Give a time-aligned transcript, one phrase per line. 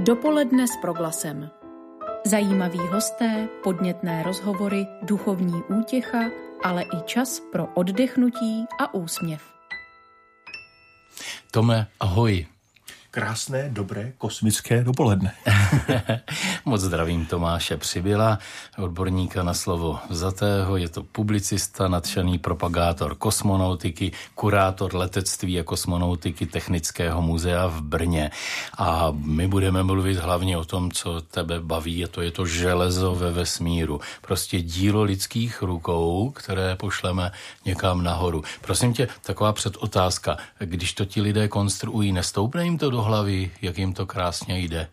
[0.00, 1.50] Dopoledne s proglasem.
[2.26, 6.18] Zajímaví hosté, podnětné rozhovory, duchovní útěcha,
[6.64, 9.42] ale i čas pro oddechnutí a úsměv.
[11.50, 12.46] Tome, ahoj.
[13.10, 15.34] Krásné, dobré, kosmické dopoledne.
[16.70, 18.38] Moc zdravím Tomáše Přibyla,
[18.78, 20.76] odborníka na slovo zatého.
[20.76, 28.30] Je to publicista, nadšený propagátor kosmonautiky, kurátor letectví a kosmonautiky Technického muzea v Brně.
[28.78, 33.14] A my budeme mluvit hlavně o tom, co tebe baví, a to je to železo
[33.14, 34.00] ve vesmíru.
[34.22, 37.30] Prostě dílo lidských rukou, které pošleme
[37.64, 38.42] někam nahoru.
[38.60, 40.36] Prosím tě, taková předotázka.
[40.58, 44.88] Když to ti lidé konstruují, nestoupne jim to do hlavy, jak jim to krásně jde?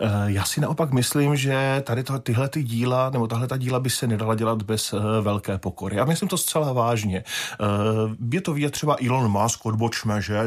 [0.00, 3.80] Eh, já si naopak myslím, že tady to, tyhle ty díla, nebo tahle ta díla
[3.80, 5.96] by se nedala dělat bez eh, velké pokory.
[5.96, 7.24] Já myslím to zcela vážně.
[7.24, 7.64] Eh,
[8.32, 10.38] je to vidět třeba Elon Musk, odbočme, že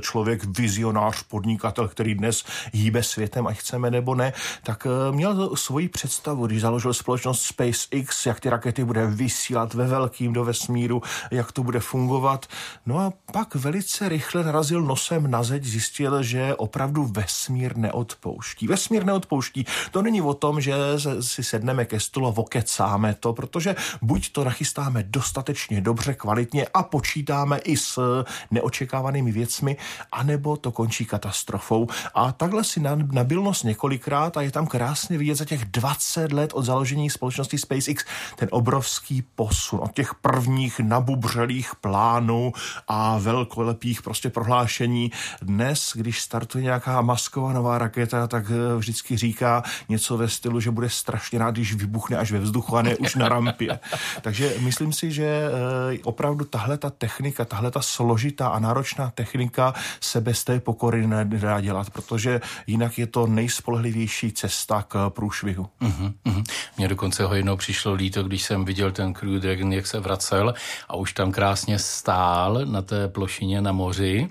[0.00, 6.46] člověk, vizionář, podnikatel, který dnes hýbe světem, ať chceme nebo ne, tak měl svoji představu,
[6.46, 11.62] když založil společnost SpaceX, jak ty rakety bude vysílat ve velkým do vesmíru, jak to
[11.62, 12.46] bude fungovat.
[12.86, 18.66] No a pak velice rychle narazil nosem na zeď, zjistil, že opravdu vesmír neodpouští.
[18.66, 19.66] Vesmír neodpouští.
[19.90, 20.74] To není o tom, že
[21.20, 26.82] si sedneme ke stolu a vokecáme to, protože buď to nachystáme dostatečně dobře, kvalitně a
[26.82, 29.76] počítáme i s neočekávanými věcmi,
[30.12, 31.88] anebo to končí katastrofou.
[32.14, 32.80] A takhle si
[33.12, 37.58] nabil nos několikrát a je tam krásně vidět za těch 20 let od založení společnosti
[37.58, 38.04] SpaceX
[38.36, 42.52] ten obrovský posun od těch prvních nabubřelých plánů
[42.88, 45.12] a velkolepých prostě prohlášení.
[45.42, 48.44] Dnes, když startuje nějaká masková nová raketa, tak
[48.76, 52.82] vždycky říká něco ve stylu, že bude strašně rád, když vybuchne až ve vzduchu a
[52.82, 53.78] ne už na rampě.
[54.20, 59.74] Takže myslím si, že eh, opravdu tahle ta technika, tahle ta složitá a náročná technika
[60.00, 65.68] se bez té pokory nedá dělat, protože jinak je to nejspolehlivější cesta k průšvihu.
[65.82, 66.44] Uh-huh, uh-huh.
[66.76, 70.54] Mně dokonce ho jednou přišlo líto, když jsem viděl ten Crew Dragon, jak se vracel
[70.88, 74.30] a už tam krásně stál na té plošině na moři,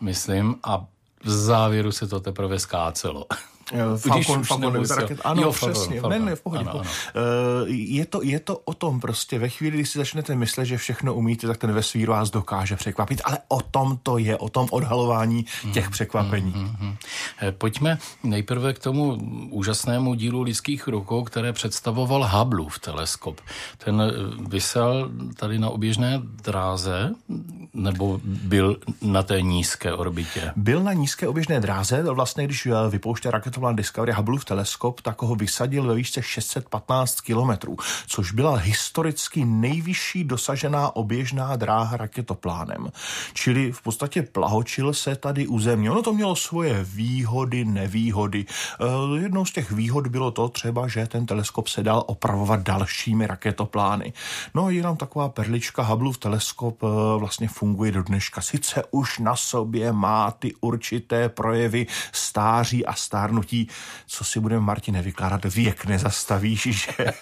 [0.00, 0.84] myslím, a
[1.24, 3.26] v závěru se to teprve skácelo.
[3.96, 6.60] Falcon, Falcon raket, ano, jo, přesně, Falcon, ne, ne, v pohodě.
[6.60, 6.80] Ano, ano.
[6.80, 10.78] Uh, je, to, je to o tom prostě, ve chvíli, kdy si začnete myslet, že
[10.78, 14.68] všechno umíte, tak ten vesmír vás dokáže překvapit, ale o tom to je, o tom
[14.70, 16.52] odhalování těch překvapení.
[16.52, 16.96] Hmm, hmm, hmm.
[17.58, 19.18] Pojďme nejprve k tomu
[19.50, 23.40] úžasnému dílu lidských rukou, které představoval Hubbleův teleskop.
[23.78, 24.12] Ten eh,
[24.48, 27.14] vysel tady na oběžné dráze,
[27.74, 30.52] nebo byl na té nízké orbitě?
[30.56, 35.34] Byl na nízké oběžné dráze, vlastně když vypouštěl raketu raketoplán Discovery Hubbleův teleskop, tak ho
[35.34, 37.76] vysadil ve výšce 615 kilometrů,
[38.06, 42.90] což byla historicky nejvyšší dosažená oběžná dráha raketoplánem.
[43.32, 45.90] Čili v podstatě plahočil se tady u Země.
[45.90, 48.44] Ono to mělo svoje výhody, nevýhody.
[48.44, 53.26] E, jednou z těch výhod bylo to třeba, že ten teleskop se dal opravovat dalšími
[53.26, 54.12] raketoplány.
[54.54, 56.86] No jenom taková perlička Hubbleův teleskop e,
[57.18, 58.40] vlastně funguje do dneška.
[58.40, 63.68] Sice už na sobě má ty určité projevy stáří a stárnutí, rozhodnutí,
[64.06, 67.12] co si budeme, Martine, vykládat, věk nezastavíš, že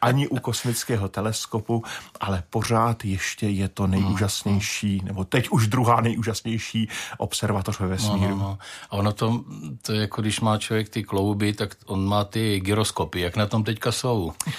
[0.00, 1.84] ani u kosmického teleskopu,
[2.20, 6.88] ale pořád ještě je to nejúžasnější, nebo teď už druhá nejúžasnější
[7.18, 8.36] observatoř ve vesmíru.
[8.36, 8.58] No, no, no.
[8.90, 9.44] A ono to,
[9.82, 13.20] to je jako když má člověk ty klouby, tak on má ty gyroskopy.
[13.20, 14.32] Jak na tom teďka jsou?
[14.48, 14.52] E,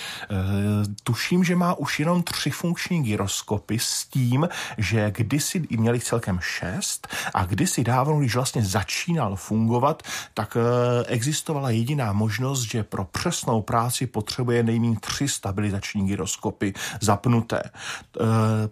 [1.04, 7.08] tuším, že má už jenom tři funkční gyroskopy s tím, že kdysi měli celkem šest
[7.34, 10.04] a kdysi dávno, když vlastně začínal fungovat,
[10.34, 17.60] tak e, existovala jediná možnost, že pro přesnou práci potřebuje nejméně tři stabilizační gyroskopy zapnuté.
[17.60, 17.70] E,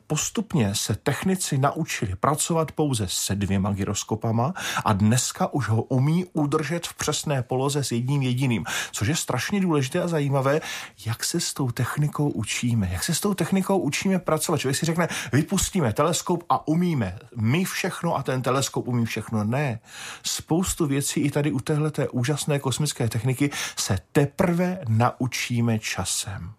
[0.08, 4.54] postupně se technici naučili pracovat pouze se dvěma gyroskopama
[4.86, 9.62] a dneska už ho umí udržet v přesné poloze s jedním jediným, což je strašně
[9.62, 10.62] důležité a zajímavé,
[11.06, 14.58] jak se s tou technikou učíme, jak se s tou technikou učíme pracovat.
[14.58, 19.44] Člověk si řekne, vypustíme teleskop a umíme my všechno a ten teleskop umí všechno.
[19.44, 19.80] Ne,
[20.24, 26.52] spoustu věcí i tady u téhleté úžasné kosmické techniky se teprve naučíme časem.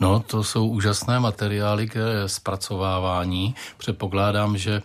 [0.00, 3.54] No, to jsou úžasné materiály k zpracovávání.
[3.78, 4.82] Předpokládám, že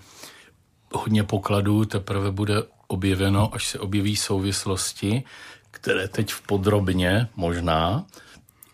[0.94, 5.24] hodně pokladů teprve bude objeveno, až se objeví souvislosti,
[5.72, 8.06] které teď v podrobně možná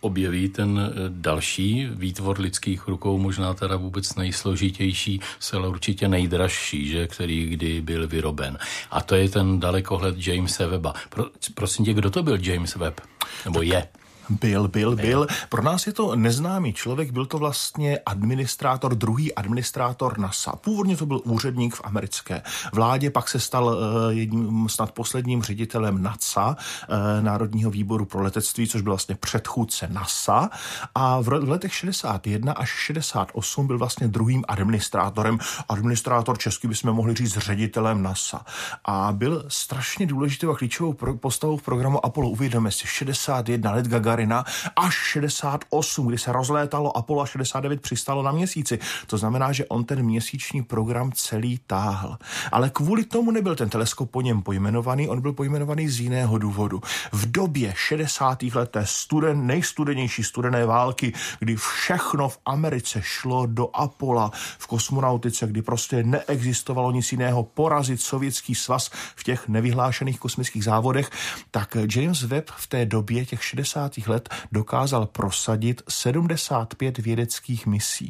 [0.06, 7.08] objeví ten eh, další výtvor lidských rukou, možná teda vůbec nejsložitější, se určitě nejdražší, že,
[7.08, 8.58] který kdy byl vyroben.
[8.92, 10.94] A to je ten dalekohled Jamesa Webba.
[11.10, 13.02] Pro, prosím tě, kdo to byl James Webb?
[13.46, 13.88] Nebo je?
[14.30, 15.28] Byl, byl, byl.
[15.50, 20.56] Pro nás je to neznámý člověk, byl to vlastně administrátor, druhý administrátor NASA.
[20.56, 22.42] Původně to byl úředník v americké
[22.74, 28.68] vládě, pak se stal eh, jedním snad posledním ředitelem NASA, eh, Národního výboru pro letectví,
[28.68, 30.50] což byl vlastně předchůdce NASA.
[30.96, 35.40] A v letech 61 až 68 byl vlastně druhým administrátorem.
[35.70, 38.46] Administrátor český bychom mohli říct ředitelem NASA.
[38.86, 42.30] A byl strašně důležitou a klíčovou postavou v programu Apollo.
[42.30, 44.46] Uvědomíme si, 61 let Gagarina
[44.76, 48.80] až 68, kdy se rozlétalo Apollo a 69 přistalo na měsíci.
[49.08, 52.18] To znamená, že on ten měsíční program celý táhl.
[52.52, 56.82] Ale kvůli tomu nebyl ten teleskop po něm pojmenovaný, on byl pojmenovaný z jiného důvodu.
[57.12, 58.44] V době 60.
[58.44, 65.48] let té studen, nejstudenější studené války, kdy všechno v Americe šlo do Apola v kosmonautice,
[65.48, 71.10] kdy prostě neexistovalo nic jiného porazit sovětský svaz v těch nevyhlášených kosmických závodech,
[71.52, 73.98] tak James Webb v té době těch 60.
[74.08, 78.10] let dokázal prosadit 75 vědeckých misí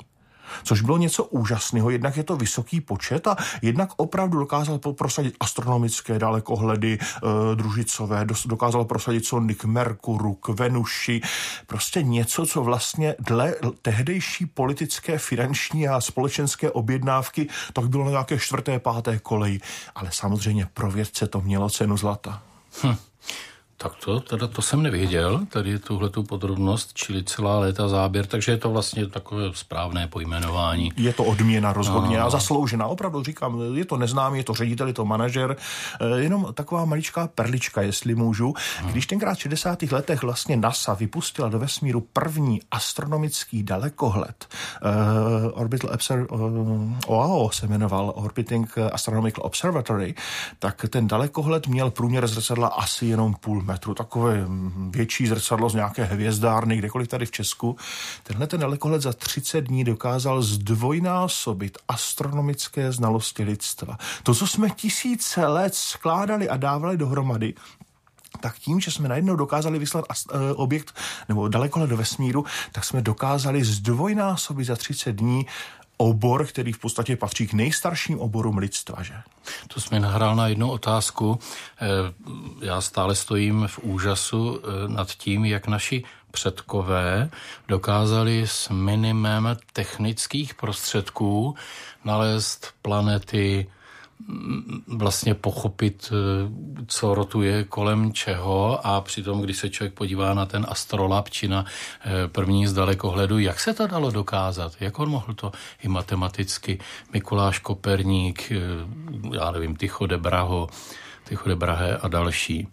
[0.64, 1.90] což bylo něco úžasného.
[1.90, 8.86] Jednak je to vysoký počet a jednak opravdu dokázal prosadit astronomické dalekohledy e, družicové, dokázal
[8.86, 11.22] prosadit sondy k Merkuru, k Venuši,
[11.68, 18.40] prostě něco, co vlastně dle tehdejší politické, finanční a společenské objednávky, tak bylo na nějaké
[18.40, 19.60] čtvrté, páté koleji.
[19.96, 22.44] Ale samozřejmě pro vědce to mělo cenu zlata.
[22.84, 22.96] Hm.
[23.78, 28.52] Tak to, teda to jsem nevěděl, tady tuhle tu podrobnost, čili celá léta záběr, takže
[28.52, 30.92] je to vlastně takové správné pojmenování.
[30.98, 34.94] Je to odměna rozhodně a zasloužená, opravdu říkám, je to neznámý, je to ředitel, je
[34.94, 35.56] to manažer,
[36.02, 38.54] eh, jenom taková maličká perlička, jestli můžu.
[38.86, 39.92] Když tenkrát v 60.
[39.92, 44.48] letech vlastně NASA vypustila do vesmíru první astronomický dalekohled,
[44.84, 50.16] uh, Orbital Observ- uh, OAO se jmenoval Orbiting Astronomical Observatory,
[50.60, 54.46] tak ten dalekohled měl průměr zrcadla asi jenom půl metru, takové
[54.90, 57.78] větší zrcadlo z nějaké hvězdárny, kdekoliv tady v Česku.
[58.24, 63.98] Tenhle ten dalekohled za 30 dní dokázal zdvojnásobit astronomické znalosti lidstva.
[64.24, 67.54] To, co jsme tisíce let skládali a dávali dohromady,
[68.40, 70.96] tak tím, že jsme najednou dokázali vyslat eh, objekt
[71.30, 75.46] nebo dalekohled do vesmíru, tak jsme dokázali zdvojnásobit za 30 dní
[75.98, 79.14] obor, který v podstatě patří k nejstarším oborům lidstva, že?
[79.68, 81.40] To jsme nahrál na jednu otázku.
[81.82, 81.88] Eh,
[82.62, 87.30] já stále stojím v úžasu eh, nad tím, jak naši předkové
[87.68, 91.56] dokázali s minimem technických prostředků
[92.04, 93.68] nalézt planety,
[94.88, 96.52] vlastně pochopit, eh,
[96.88, 101.66] co rotuje kolem čeho a přitom, když se člověk podívá na ten astrolab či na
[102.06, 104.74] eh, první z dalekohledu, jak se to dalo dokázat?
[104.80, 105.52] Jak on mohl to
[105.84, 106.80] i matematicky?
[107.14, 108.58] Mikuláš Koperník, eh,
[109.36, 110.70] já nevím, Tycho de Braho,
[111.24, 112.68] Tycho de Brahe a další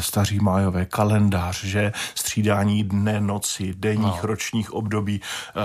[0.00, 4.26] staří májové kalendář, že střídání dne, noci, denních, no.
[4.26, 5.20] ročních období.
[5.20, 5.60] E,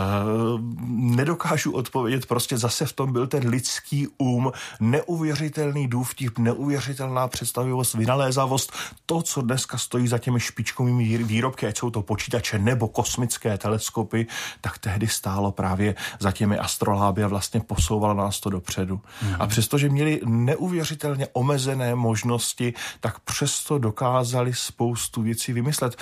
[0.87, 8.73] nedokážu odpovědět, prostě zase v tom byl ten lidský um, neuvěřitelný důvtip, neuvěřitelná představivost, vynalézavost,
[9.05, 14.27] to, co dneska stojí za těmi špičkovými výrobky, ať jsou to počítače nebo kosmické teleskopy,
[14.61, 19.01] tak tehdy stálo právě za těmi astroláby a vlastně posouvalo nás to dopředu.
[19.23, 19.35] Mm.
[19.39, 25.95] A přestože měli neuvěřitelně omezené možnosti, tak přesto dokázali dokázali spoustu věcí vymyslet.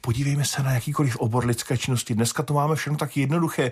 [0.00, 2.14] Podívejme se na jakýkoliv obor lidské činnosti.
[2.14, 3.70] Dneska to máme všechno tak jednoduché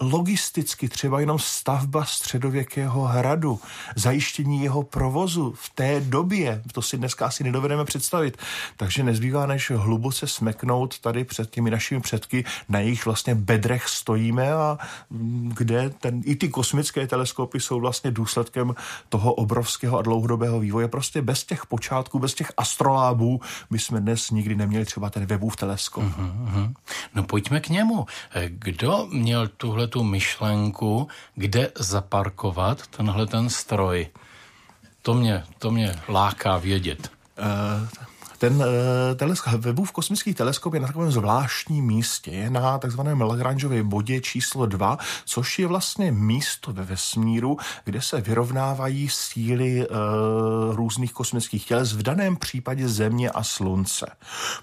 [0.00, 3.60] logisticky třeba jenom stavba středověkého hradu,
[3.96, 8.36] zajištění jeho provozu v té době, to si dneska asi nedovedeme představit.
[8.76, 14.52] Takže nezbývá než hluboce smeknout tady před těmi našimi předky, na jejich vlastně bedrech stojíme
[14.52, 14.78] a
[15.10, 18.74] mm, kde ten, i ty kosmické teleskopy jsou vlastně důsledkem
[19.08, 20.88] toho obrovského a dlouhodobého vývoje.
[20.88, 23.40] Prostě bez těch počátků, bez těch astrolábů
[23.70, 26.04] by jsme dnes nikdy neměli třeba ten Webův teleskop.
[26.04, 26.74] Uh-huh.
[27.14, 28.06] No pojďme k němu.
[28.48, 34.08] Kdo měl tuhle tuhle tu myšlenku, kde zaparkovat tenhle ten stroj.
[35.02, 37.10] To mě, to mě láká vědět.
[37.38, 37.88] Uh,
[38.44, 38.64] ten uh,
[39.16, 44.66] teleskop, Webův kosmický teleskop je na takovém zvláštním místě, je na takzvaném Lagrangeově bodě číslo
[44.66, 49.96] 2, což je vlastně místo ve vesmíru, kde se vyrovnávají síly uh,
[50.76, 54.06] různých kosmických těles, v daném případě Země a Slunce.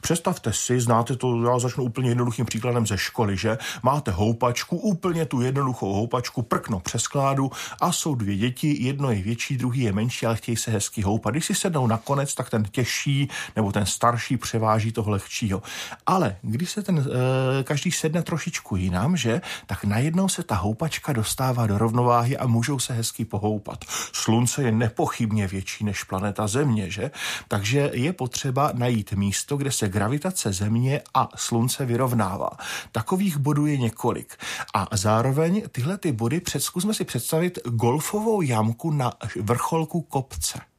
[0.02, 5.26] Představte si, znáte to, já začnu úplně jednoduchým příkladem ze školy, že máte houpačku, úplně
[5.26, 9.94] tu jednoduchou houpačku, prkno přes kládu a jsou dvě děti, jedno je větší, druhý je
[9.94, 11.34] menší, ale chtějí se hezky houpat.
[11.34, 15.62] Když si sednou nakonec, tak ten těžší nebo ten starší převáží toho lehčího.
[16.06, 21.14] Ale když se ten e, každý sedne trošičku jinam, že, tak najednou se ta houpačka
[21.14, 23.86] dostává do rovnováhy a můžou se hezky pohoupat.
[24.12, 27.12] Slunce je nepochybně větší než planeta Země, že?
[27.48, 32.50] Takže je potřeba najít místo, kde se gravitace Země a Slunce vyrovnává.
[32.92, 34.38] Takových bodů je několik.
[34.74, 40.71] A zároveň tyhle ty body, před, zkusme si představit golfovou jamku na vrcholku kopce.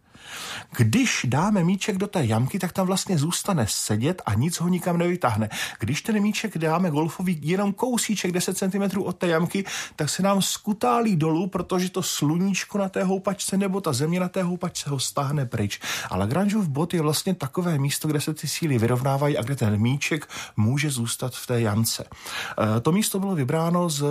[0.77, 4.99] Když dáme míček do té jamky, tak tam vlastně zůstane sedět a nic ho nikam
[4.99, 5.49] nevytáhne.
[5.81, 9.65] Když ten míček dáme golfový jenom kousíček 10 cm od té jamky,
[9.97, 14.29] tak se nám skutálí dolů, protože to sluníčko na té houpačce nebo ta země na
[14.29, 15.81] té houpačce ho stáhne pryč.
[16.11, 19.79] A Lagrangeův bod je vlastně takové místo, kde se ty síly vyrovnávají a kde ten
[19.79, 22.05] míček může zůstat v té jamce.
[22.05, 24.05] E, to místo bylo vybráno z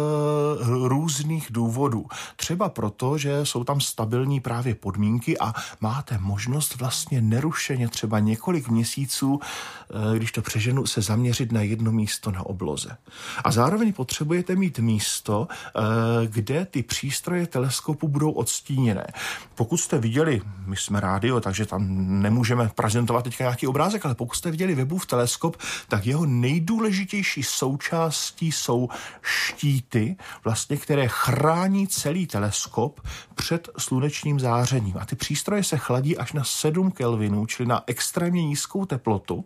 [0.84, 2.06] různých důvodů.
[2.36, 8.20] Třeba proto, že jsou tam stabilní právě podmínky a máte možnost možnost vlastně nerušeně třeba
[8.20, 12.98] několik měsíců, eh, když to přeženu, se zaměřit na jedno místo na obloze.
[13.44, 15.82] A zároveň potřebujete mít místo, eh,
[16.28, 19.08] kde ty přístroje teleskopu budou odstíněné.
[19.56, 21.84] Pokud jste viděli, my jsme rádio, takže tam
[22.22, 28.52] nemůžeme prezentovat teďka nějaký obrázek, ale pokud jste viděli webův teleskop, tak jeho nejdůležitější součástí
[28.52, 28.90] jsou
[29.22, 33.02] štíty, vlastně, které chrání celý teleskop
[33.36, 34.98] před slunečním zářením.
[34.98, 39.46] A ty přístroje se chladí až na na 7 Kelvinů, čili na extrémně nízkou teplotu,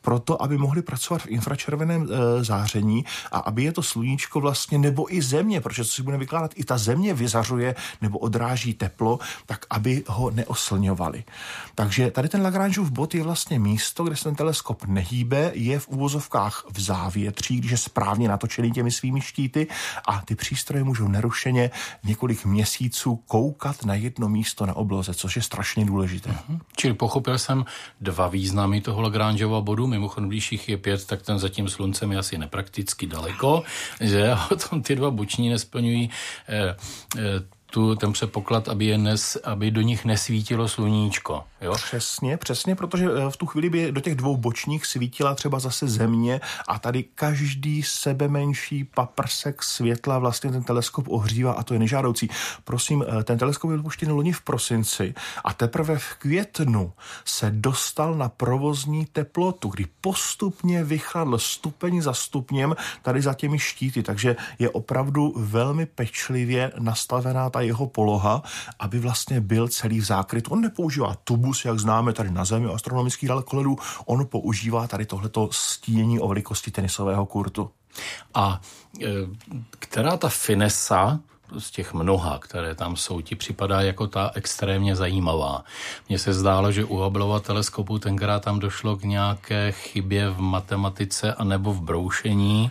[0.00, 5.14] proto, aby mohli pracovat v infračerveném e, záření a aby je to sluníčko vlastně, nebo
[5.14, 9.66] i země, protože co si budeme vykládat, i ta země vyzařuje nebo odráží teplo, tak
[9.70, 11.24] aby ho neoslňovali.
[11.74, 15.88] Takže tady ten Lagrangeův bod je vlastně místo, kde se ten teleskop nehýbe, je v
[15.88, 19.66] úvozovkách v závětří, když je správně natočený těmi svými štíty
[20.08, 21.70] a ty přístroje můžou nerušeně
[22.04, 25.95] několik měsíců koukat na jedno místo na obloze, což je strašně důležité.
[26.04, 26.60] Mm-hmm.
[26.76, 27.64] Čili pochopil jsem
[28.00, 32.18] dva významy toho Lagrangeova bodu, mimochodem, jich je pět, tak ten za tím sluncem je
[32.18, 33.62] asi neprakticky daleko,
[34.00, 36.10] že potom ty dva boční nesplňují
[36.48, 36.76] eh,
[37.18, 41.44] eh, tu, ten předpoklad, aby, je nes, aby do nich nesvítilo sluníčko.
[41.60, 41.72] Jo?
[41.74, 45.88] Přesně, přesně, protože eh, v tu chvíli by do těch dvou bočních svítila třeba zase
[45.88, 51.80] země a tady každý sebe menší paprsek světla vlastně ten teleskop ohřívá a to je
[51.80, 52.28] nežádoucí.
[52.64, 56.92] Prosím, eh, ten teleskop byl puštěn loni v prosinci a teprve v květnu
[57.24, 64.02] se dostal na provozní teplotu, kdy postupně vychladl stupeň za stupněm tady za těmi štíty,
[64.02, 68.42] takže je opravdu velmi pečlivě nastavená ta jeho poloha,
[68.78, 70.50] aby vlastně byl celý v zákrytu.
[70.50, 76.20] On nepoužívá tubus, jak známe tady na Zemi astronomických dalekohledů, on používá tady tohleto stínění
[76.20, 77.70] o velikosti tenisového kurtu.
[78.34, 78.60] A
[79.02, 79.06] e,
[79.78, 81.20] která ta finesa
[81.58, 85.64] z těch mnoha, které tam jsou, ti připadá jako ta extrémně zajímavá.
[86.08, 91.34] Mně se zdálo, že u Hubbleova teleskopu tenkrát tam došlo k nějaké chybě v matematice
[91.34, 92.70] a nebo v broušení,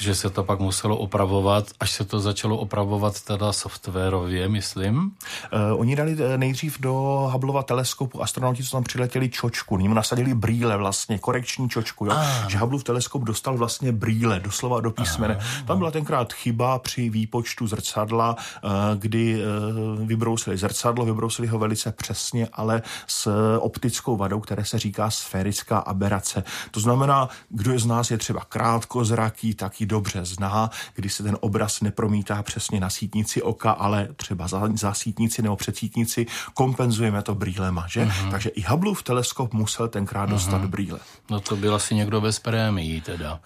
[0.00, 4.96] že se to pak muselo opravovat, až se to začalo opravovat teda softwarově, myslím.
[4.96, 6.92] Uh, oni dali eh, nejdřív do
[7.32, 12.12] Hubbleova teleskopu astronauti, co tam přiletěli čočku, ním nasadili brýle vlastně, korekční čočku, jo?
[12.14, 12.48] Ah.
[12.48, 15.38] že Hubbleův teleskop dostal vlastně brýle, doslova do písmene.
[15.40, 15.66] Ah.
[15.66, 21.92] Tam byla tenkrát chyba při výpočtu zrcadla, uh, kdy uh, vybrousili zrcadlo, vybrousili ho velice
[21.92, 26.44] přesně, ale s optickou vadou, které se říká sférická aberace.
[26.70, 31.22] To znamená, kdo je z nás je třeba krátkozraký, tak ji dobře zná, kdy se
[31.22, 36.26] ten obraz nepromítá přesně na sítnici oka, ale třeba za, za sítnici nebo před sítnici
[36.54, 38.04] kompenzujeme to brýlema, že?
[38.04, 38.30] Uh-huh.
[38.30, 40.32] Takže i Hubbleův teleskop musel tenkrát uh-huh.
[40.32, 40.98] dostat brýle.
[41.30, 43.40] No to byl asi někdo bez prémií teda.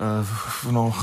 [0.64, 0.94] Uh, no,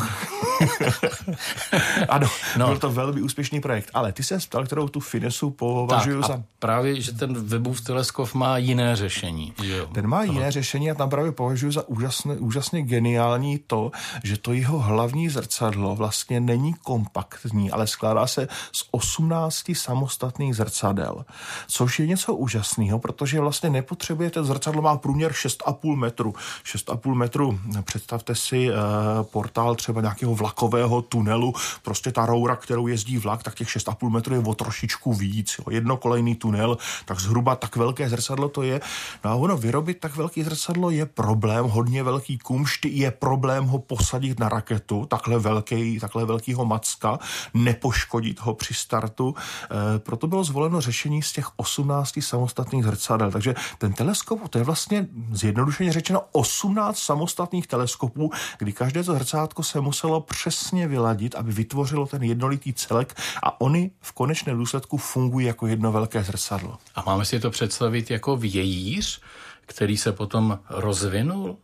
[2.10, 2.67] ano, no.
[2.67, 6.43] byl to velmi úspěšný projekt, ale ty se ptal, kterou tu finesu považuji za...
[6.60, 9.53] právě, že ten webův teleskop má jiné řešení.
[9.63, 9.88] Jo?
[9.93, 13.91] Ten má jiné řešení a tam právě považuji za úžasně, úžasně geniální to,
[14.24, 21.25] že to jeho hlavní zrcadlo vlastně není kompaktní, ale skládá se z 18 samostatných zrcadel,
[21.67, 26.33] což je něco úžasného, protože vlastně nepotřebujete, zrcadlo má průměr 6,5 metru.
[26.63, 28.75] 6,5 metru, představte si uh,
[29.23, 34.35] portál třeba nějakého vlakového tunelu, prostě ta roura, kterou jezdí vlak, tak těch 6,5 metru
[34.35, 35.55] je o trošičku víc.
[35.59, 35.65] Jo.
[35.69, 38.81] Jednokolejný tunel, tak zhruba tak velké zrcadlo to je.
[39.23, 43.79] No a ono vyrobit tak velké zrcadlo je problém, hodně velký kumšty, je problém ho
[43.79, 47.19] posadit na raketu, takhle, velký, takhle velkýho macka,
[47.53, 49.35] nepoškodit ho při startu.
[49.35, 53.31] E, proto bylo zvoleno řešení z těch 18 samostatných zrcadel.
[53.31, 59.63] Takže ten teleskop, to je vlastně zjednodušeně řečeno 18 samostatných teleskopů, kdy každé to zrcátko
[59.63, 65.45] se muselo přesně vyladit, aby vytvořilo ten jednolitý celek a oni v konečném důsledku fungují
[65.45, 66.77] jako jedno velké zrcadlo.
[66.95, 69.21] A máme si to představit jako vějíř,
[69.65, 71.57] který se potom rozvinul?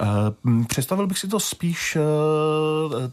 [0.00, 2.02] Uh, představil bych si to spíš uh,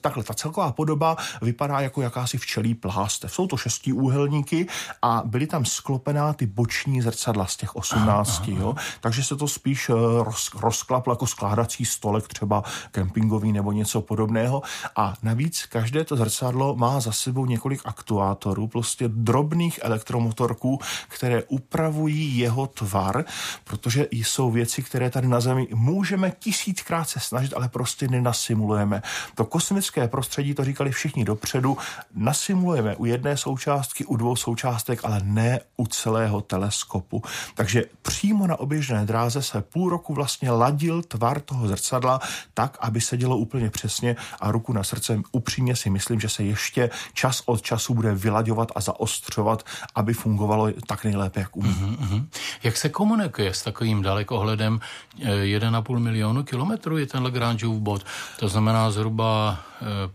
[0.02, 0.24] takhle.
[0.24, 3.34] Ta celková podoba vypadá jako jakási včelí plástev.
[3.34, 4.68] Jsou to šestiúhelníky
[5.02, 8.58] a byly tam sklopená ty boční zrcadla z těch osmnácti.
[9.02, 14.62] Takže se to spíš uh, roz, rozklaplo jako skládací stolek, třeba kempingový nebo něco podobného.
[14.96, 22.38] A navíc každé to zrcadlo má za sebou několik aktuátorů, prostě drobných elektromotorků, které upravují
[22.38, 23.26] jeho tvar,
[23.64, 29.02] protože jsou věci, které tady na Zemi můžeme tisíckrát se snažit, ale prostě nenasimulujeme.
[29.36, 31.78] To kosmické prostředí, to říkali všichni dopředu,
[32.16, 37.24] nasimulujeme u jedné součástky, u dvou součástek, ale ne u celého teleskopu.
[37.56, 42.20] Takže přímo na oběžné dráze se půl roku vlastně ladil tvar toho zrcadla
[42.54, 46.44] tak, aby se dělo úplně přesně a ruku na srdce upřímně si myslím, že se
[46.44, 51.70] ještě čas od času bude vylaďovat a zaostřovat, aby fungovalo tak nejlépe, jak umí.
[51.70, 52.26] Uh-huh,
[52.64, 54.80] Jak se komunikuje s takovým dalekohledem
[55.22, 58.02] 1,5 eh, milionu kilometrů je ten Lagrangeův bod.
[58.40, 59.58] To znamená zhruba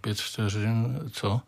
[0.00, 1.40] pět vteřin, co?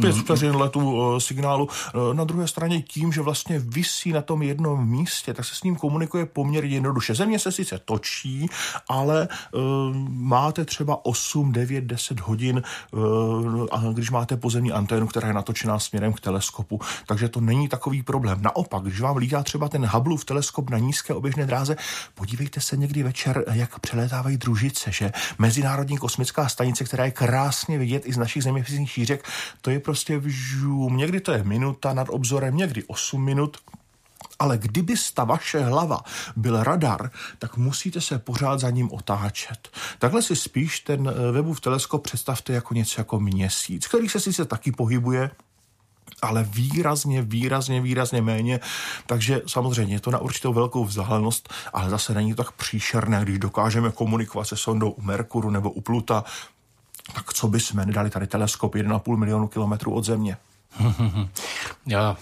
[0.00, 1.68] Pět vteřin letu eh, signálu.
[1.88, 5.62] Eh, na druhé straně tím, že vlastně vysí na tom jednom místě, tak se s
[5.62, 7.14] ním komunikuje poměrně jednoduše.
[7.14, 8.48] Země se sice točí,
[8.88, 9.60] ale uh,
[10.08, 12.62] máte třeba 8, 9, 10 hodin,
[13.92, 16.80] když máte pozemní anténu, která je natočená směrem k teleskopu.
[17.06, 18.42] Takže to není takový problém.
[18.42, 21.76] Naopak, když vám lítá třeba ten Hubbleův teleskop na nízké oběžné dráze,
[22.14, 28.02] podívejte se někdy večer, jak přelétávají družice, že Mezinárodní kosmická stanice, která je krásně vidět
[28.06, 29.28] i z našich zeměpisných šířek,
[29.60, 30.96] to je prostě vžum.
[30.96, 33.56] Někdy to je minuta nad obzorem, někdy 8 minut,
[34.38, 36.00] ale kdyby ta vaše hlava
[36.36, 39.68] byl radar, tak musíte se pořád za ním otáčet.
[39.98, 44.44] Takhle si spíš ten eh, webův teleskop představte jako něco jako měsíc, který se sice
[44.44, 45.30] taky pohybuje,
[46.22, 48.60] ale výrazně, výrazně, výrazně méně.
[49.06, 53.38] Takže samozřejmě je to na určitou velkou vzdálenost, ale zase není to tak příšerné, když
[53.38, 56.24] dokážeme komunikovat se sondou u Merkuru nebo u Pluta,
[57.14, 60.36] tak co by jsme nedali tady teleskop 1,5 milionu kilometrů od Země.
[61.86, 62.16] Já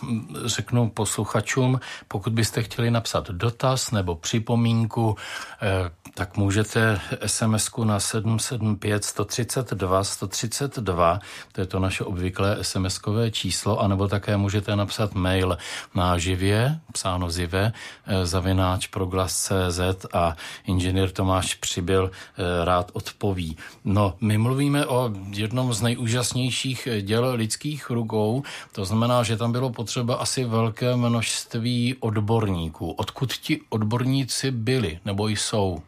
[0.44, 5.16] řeknu posluchačům, pokud byste chtěli napsat dotaz nebo připomínku,
[5.62, 11.18] eh, tak můžete sms na 775 132 132,
[11.52, 15.58] to je to naše obvyklé SMS-kové číslo, anebo také můžete napsat mail
[15.94, 17.72] na živě, psáno zive,
[18.06, 23.56] eh, zavináč proglas.cz a inženýr Tomáš Přibyl eh, rád odpoví.
[23.84, 29.70] No, my mluvíme o jednom z nejúžasnějších děl lidských rukou, to znamená, že tam bylo
[29.70, 32.90] potřeba asi velké množství odborníků.
[32.92, 35.82] Odkud ti odborníci byli nebo jsou?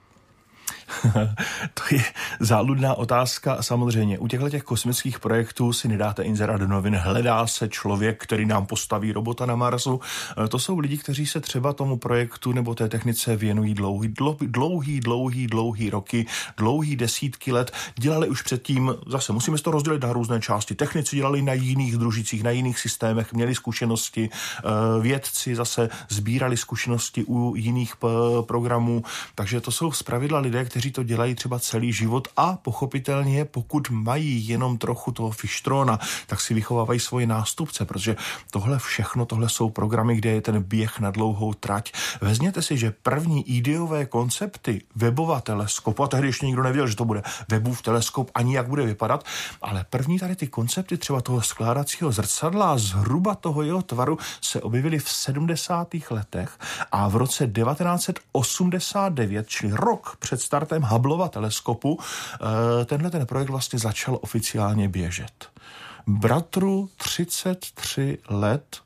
[1.75, 2.03] to je
[2.41, 3.63] záludná otázka.
[3.63, 8.47] Samozřejmě, u těchto těch kosmických projektů si nedáte inzerát do novin, hledá se člověk, který
[8.47, 10.01] nám postaví robota na Marsu.
[10.45, 15.01] E, to jsou lidi, kteří se třeba tomu projektu nebo té technice věnují dlouhý, dlouhý,
[15.01, 17.73] dlouhý, dlouhý roky, dlouhý desítky let.
[17.99, 20.75] Dělali už předtím, zase musíme to rozdělit na různé části.
[20.75, 27.25] Technici dělali na jiných družicích, na jiných systémech, měli zkušenosti, e, vědci zase sbírali zkušenosti
[27.25, 27.95] u jiných
[28.41, 29.03] programů,
[29.35, 34.49] takže to jsou zpravidla lidé, kteří to dělají třeba celý život a pochopitelně, pokud mají
[34.49, 38.17] jenom trochu toho fištrona, tak si vychovávají svoje nástupce, protože
[38.51, 41.93] tohle všechno, tohle jsou programy, kde je ten běh na dlouhou trať.
[42.21, 47.05] Vezměte si, že první ideové koncepty webova teleskopu, a tehdy ještě nikdo nevěděl, že to
[47.05, 49.25] bude webův teleskop, ani jak bude vypadat,
[49.63, 54.99] ale první tady ty koncepty třeba toho skládacího zrcadla, zhruba toho jeho tvaru, se objevily
[54.99, 55.89] v 70.
[56.11, 56.59] letech
[56.93, 63.51] a v roce 1989, čili rok před startem startem Hubbleova teleskopu eh, tenhle ten projekt
[63.51, 65.49] vlastně začal oficiálně běžet.
[66.07, 68.77] Bratru 33 let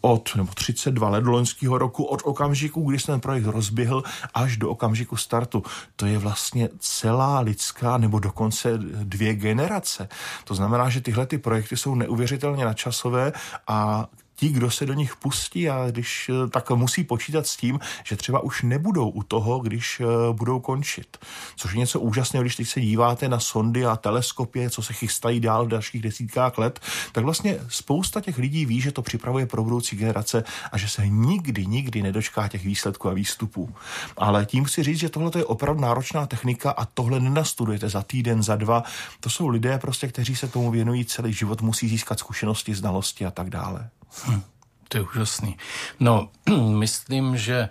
[0.00, 4.02] od, nebo 32 let do loňského roku, od okamžiku, kdy se ten projekt rozběhl,
[4.34, 5.62] až do okamžiku startu.
[5.96, 10.08] To je vlastně celá lidská, nebo dokonce dvě generace.
[10.44, 13.32] To znamená, že tyhle ty projekty jsou neuvěřitelně načasové
[13.68, 14.06] a
[14.40, 18.16] ti, kdo se do nich pustí a když eh, tak musí počítat s tím, že
[18.16, 21.16] třeba už nebudou u toho, když eh, budou končit.
[21.56, 25.40] Což je něco úžasného, když teď se díváte na sondy a teleskopy, co se chystají
[25.40, 26.80] dál v dalších desítkách let,
[27.12, 31.08] tak vlastně spousta těch lidí ví, že to připravuje pro budoucí generace a že se
[31.08, 33.74] nikdy, nikdy nedočká těch výsledků a výstupů.
[34.16, 38.42] Ale tím chci říct, že tohle je opravdu náročná technika a tohle nenastudujete za týden,
[38.42, 38.82] za dva.
[39.20, 43.30] To jsou lidé prostě, kteří se tomu věnují celý život, musí získat zkušenosti, znalosti a
[43.30, 43.90] tak dále.
[44.26, 44.42] Hm,
[44.88, 45.56] to je úžasný.
[46.00, 46.28] No,
[46.78, 47.68] myslím, že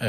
[0.00, 0.06] eh,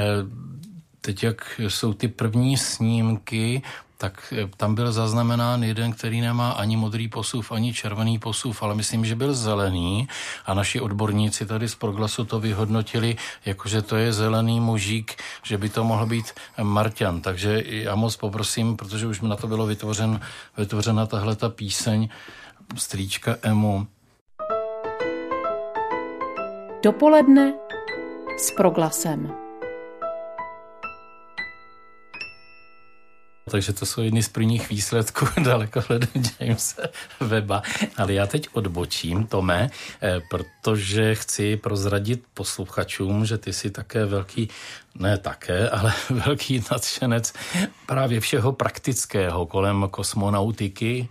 [1.01, 3.61] teď, jak jsou ty první snímky,
[3.99, 8.75] tak eh, tam byl zaznamenán jeden, který nemá ani modrý posuv, ani červený posuv, ale
[8.75, 10.07] myslím, že byl zelený
[10.45, 15.69] a naši odborníci tady z Proglasu to vyhodnotili, jakože to je zelený mužík, že by
[15.69, 16.31] to mohl být
[16.63, 17.21] Marťan.
[17.21, 20.19] Takže já moc poprosím, protože už na to bylo vytvořen,
[20.57, 22.09] vytvořena tahle ta píseň
[22.75, 23.87] strýčka Emu.
[26.83, 27.53] Dopoledne
[28.37, 29.31] s proglasem.
[33.51, 36.07] Takže to jsou jedny z prvních výsledků dalekohledu
[36.39, 36.81] Jamesa
[37.19, 37.61] Weba.
[37.97, 39.69] Ale já teď odbočím, Tome,
[40.01, 44.49] eh, protože chci prozradit posluchačům, že ty jsi také velký,
[44.95, 47.33] ne také, ale velký nadšenec
[47.85, 51.09] právě všeho praktického kolem kosmonautiky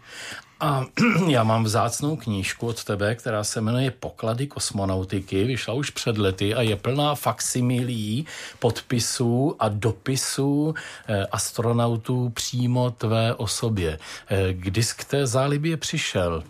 [0.60, 0.86] a
[1.28, 6.54] já mám vzácnou knížku od tebe, která se jmenuje Poklady kosmonautiky, vyšla už před lety
[6.54, 8.26] a je plná faksimilí,
[8.58, 10.74] podpisů a dopisů
[11.08, 13.98] eh, astronautů přímo tvé osobě.
[14.28, 16.42] Eh, kdy k té zálibě přišel?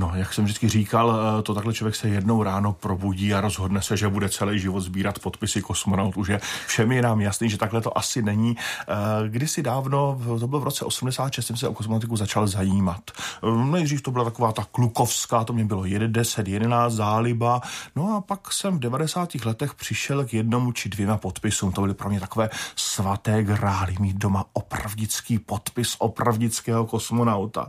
[0.00, 3.82] No, jak jsem vždycky říkal, eh, to takhle člověk se jednou ráno probudí a rozhodne
[3.82, 7.80] se, že bude celý život sbírat podpisy kosmonautů, že všem je nám jasný, že takhle
[7.80, 8.56] to asi není.
[8.56, 8.94] Eh,
[9.28, 13.10] kdysi dávno, to bylo v roce 86, jsem se o kosmonautiku začal zajímat.
[13.10, 17.60] Eh, nejdřív to byla taková ta klukovská, to mě bylo 10, 11, záliba.
[17.96, 19.44] No a pak jsem v 90.
[19.44, 21.72] letech přišel k jednomu či dvěma podpisům.
[21.72, 27.68] To byly pro mě takové svaté grály, mít doma opravdický podpis opravdického kosmonauta.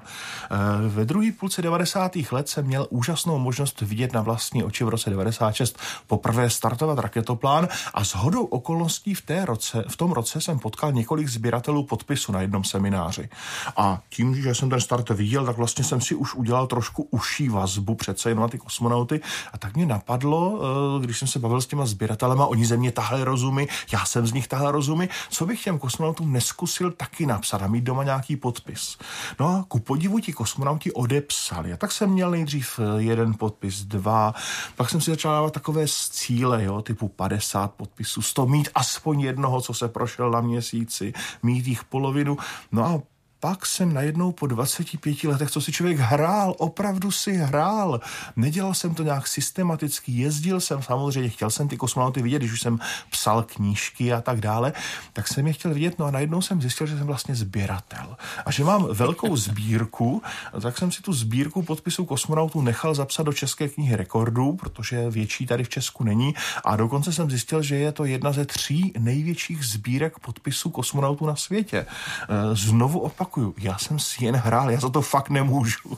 [0.87, 5.09] Ve druhé půlce 90 let jsem měl úžasnou možnost vidět na vlastní oči v roce
[5.09, 10.59] 96 poprvé startovat raketoplán a s hodou okolností v, té roce, v tom roce jsem
[10.59, 13.29] potkal několik sběratelů podpisu na jednom semináři.
[13.77, 17.49] A tím, že jsem ten start viděl, tak vlastně jsem si už udělal trošku uší
[17.49, 19.21] vazbu přece jenom na ty kosmonauty
[19.53, 22.91] a tak mě napadlo, eh, když jsem se bavil s těma sběratelema, oni ze mě
[22.91, 27.61] tahle rozumy, já jsem z nich tahle rozumy, co bych těm kosmonautům neskusil taky napsat
[27.61, 28.97] a mít doma nějaký podpis.
[29.39, 31.73] No a ku podivu ti kosmonauti odepsali.
[31.73, 34.33] A tak jsem měl nejdřív eh, jeden podpis, dva,
[34.75, 39.61] pak jsem si začal dávat takové cíle, jo, typu 50 podpisů, 100, mít aspoň jednoho,
[39.61, 42.37] co se prošel na měsíci, mít jich polovinu.
[42.71, 43.01] No a
[43.41, 48.01] pak jsem najednou po 25 letech, co si člověk hrál, opravdu si hrál.
[48.35, 52.61] Nedělal jsem to nějak systematicky, jezdil jsem samozřejmě, chtěl jsem ty kosmonauty vidět, když už
[52.61, 54.73] jsem psal knížky a tak dále,
[55.13, 58.17] tak jsem je chtěl vidět, no a najednou jsem zjistil, že jsem vlastně sběratel.
[58.45, 60.21] A že mám velkou sbírku,
[60.61, 65.45] tak jsem si tu sbírku podpisů kosmonautů nechal zapsat do České knihy rekordů, protože větší
[65.45, 66.33] tady v Česku není.
[66.63, 71.35] A dokonce jsem zjistil, že je to jedna ze tří největších sbírek podpisů kosmonautů na
[71.35, 71.77] světě.
[71.77, 75.97] E, znovu opak opakuju, já jsem si jen hrál, já za to fakt nemůžu.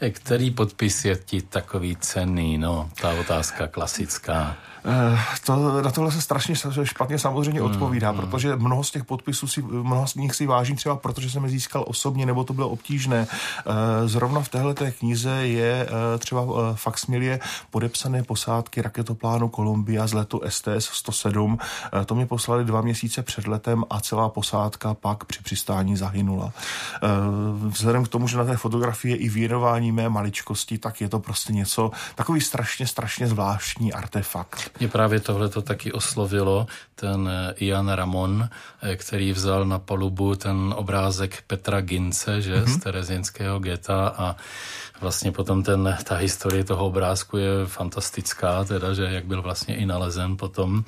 [0.10, 4.56] Který podpis je ti takový cenný, no, ta otázka klasická.
[4.86, 8.18] Eh, to, na tohle se strašně špatně samozřejmě mm, odpovídá, mm.
[8.18, 11.50] protože mnoho z těch podpisů si, mnoho z nich si vážím třeba protože jsem je
[11.50, 13.26] získal osobně, nebo to bylo obtížné.
[13.26, 16.42] Eh, zrovna v téhle té knize je eh, třeba
[16.74, 21.58] faxmilie podepsané posádky raketoplánu Columbia z letu STS-107.
[22.06, 26.52] To mě poslali dva měsíce před letem a celá posádka pak při přistání zahynula.
[27.54, 31.18] Vzhledem k tomu, že na té fotografii je i věnování mé maličkosti, tak je to
[31.18, 34.73] prostě něco, takový strašně, strašně zvláštní artefakt.
[34.78, 38.48] Mě právě tohle to taky oslovilo, ten eh, Ian Ramon,
[38.82, 42.74] eh, který vzal na palubu ten obrázek Petra Gince, že, mm-hmm.
[42.74, 44.36] z Terezinského geta a
[45.00, 49.86] vlastně potom ten, ta historie toho obrázku je fantastická, teda, že jak byl vlastně i
[49.86, 50.84] nalezen potom,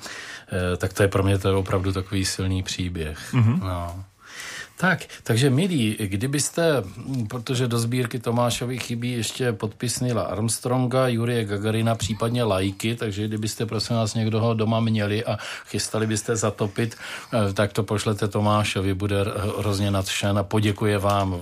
[0.51, 3.33] eh, tak to je pro mě to je opravdu takový silný příběh.
[3.33, 3.59] Mm-hmm.
[3.59, 4.03] No.
[4.79, 6.83] Tak, takže milí, kdybyste,
[7.29, 13.65] protože do sbírky Tomášovi chybí ještě podpis Nila Armstronga, Jurie Gagarina, případně lajky, takže kdybyste
[13.65, 16.95] prosím vás někdo ho doma měli a chystali byste zatopit,
[17.49, 19.25] eh, tak to pošlete Tomášovi, bude
[19.59, 21.41] hrozně nadšen a poděkuje vám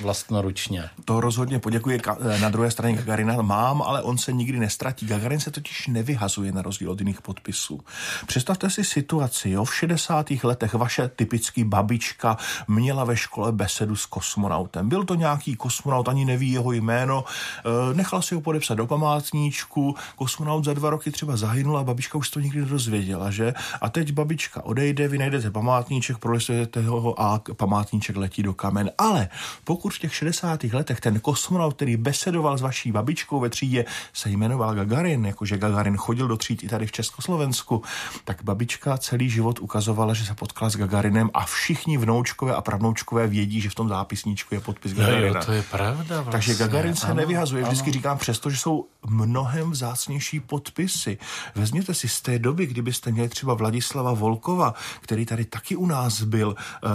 [0.00, 0.90] vlastnoručně.
[1.04, 3.42] To rozhodně poděkuje eh, na druhé straně Gagarina.
[3.42, 5.06] Mám, ale on se nikdy nestratí.
[5.06, 7.80] Gagarin se totiž nevyhazuje na rozdíl od jiných podpisů.
[8.26, 10.26] Představte si situaci, jo, v 60.
[10.42, 12.36] letech vaše typický babička
[12.70, 14.88] měla ve škole besedu s kosmonautem.
[14.88, 19.94] Byl to nějaký kosmonaut, ani neví jeho jméno, eh, nechal si ho podepsat do památníčku,
[20.16, 23.54] kosmonaut za dva roky třeba zahynul a babička už to nikdy nedozvěděla, že?
[23.80, 28.90] A teď babička odejde, vy najdete památníček, prolistujete ho a památníček letí do kamen.
[28.98, 29.28] Ale
[29.64, 30.64] pokud v těch 60.
[30.72, 35.96] letech ten kosmonaut, který besedoval s vaší babičkou ve třídě, se jmenoval Gagarin, jakože Gagarin
[35.96, 37.82] chodil do tříd i tady v Československu,
[38.24, 43.60] tak babička celý život ukazovala, že se potkala s Gagarinem a všichni vnoučkové pravnoučkové vědí,
[43.60, 45.40] že v tom zápisníčku je podpis Gagarina.
[45.40, 46.16] Jo, to je pravda.
[46.16, 46.32] Vlastně.
[46.32, 47.62] Takže Gagarin se ano, nevyhazuje.
[47.62, 47.92] Vždycky ano.
[47.92, 51.18] říkám přesto, že jsou mnohem vzácnější podpisy.
[51.54, 56.22] Vezměte si z té doby, kdybyste měli třeba Vladislava Volkova, který tady taky u nás
[56.22, 56.88] byl, eh,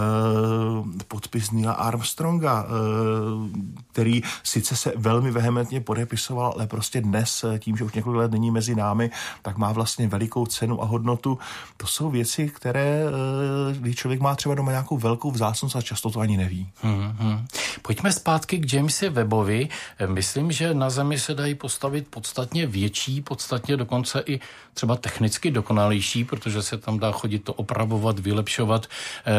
[1.08, 2.70] podpis Nila Armstronga, eh,
[3.92, 8.30] který sice se velmi vehementně podepisoval, ale prostě dnes, eh, tím, že už několik let
[8.30, 9.10] není mezi námi,
[9.42, 11.38] tak má vlastně velikou cenu a hodnotu.
[11.76, 13.02] To jsou věci, které,
[13.78, 16.68] když člověk má třeba doma nějakou velkou vzácnost a často to ani neví.
[16.82, 17.46] Hmm, hmm.
[17.82, 19.68] Pojďme zpátky k Jamesi Webovi.
[20.06, 24.40] Myslím, že na Zemi se dají postavit podstatně větší, podstatně dokonce i
[24.74, 29.32] třeba technicky dokonalejší, protože se tam dá chodit to opravovat, vylepšovat eh,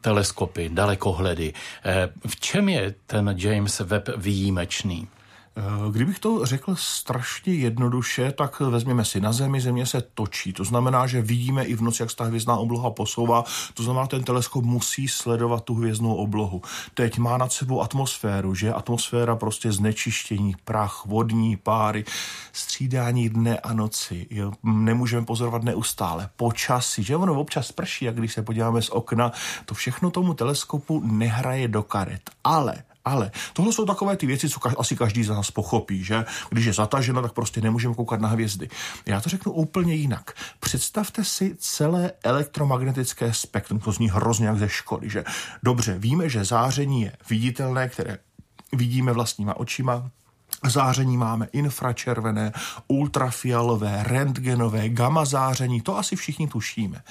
[0.00, 1.52] teleskopy, dalekohledy.
[1.84, 5.08] Eh, v čem je ten James Webb výjimečný?
[5.58, 10.52] Eh, kdybych to řekl strašně jednoduše, tak vezměme si na Zemi, Země se točí.
[10.52, 13.44] To znamená, že vidíme i v noci, jak se ta hvězdná obloha posouvá.
[13.74, 16.62] To znamená, ten teleskop musí sledovat tu hvězdnou oblohu.
[16.94, 22.04] Teď má nad sebou atmosféru, že atmosféra prostě znečištění, prach, vodní páry,
[22.52, 24.26] střídání dne a noci.
[24.62, 26.28] Nemůžeme pozorovat neustále.
[26.36, 29.32] Počasí, že ono občas prší, jak když se podíváme z okna,
[29.64, 32.30] to všechno tomu teleskopu nehraje do karet.
[32.44, 32.74] Ale
[33.08, 36.72] ale tohle jsou takové ty věci, co asi každý z nás pochopí, že když je
[36.72, 38.68] zataženo, tak prostě nemůžeme koukat na hvězdy.
[39.06, 40.30] Já to řeknu úplně jinak.
[40.60, 45.24] Představte si celé elektromagnetické spektrum, to zní hrozně jak ze školy, že
[45.62, 48.18] dobře, víme, že záření je viditelné, které
[48.72, 50.10] vidíme vlastníma očima,
[50.64, 52.52] Záření máme infračervené,
[52.88, 57.02] ultrafialové, rentgenové, gamma záření, to asi všichni tušíme.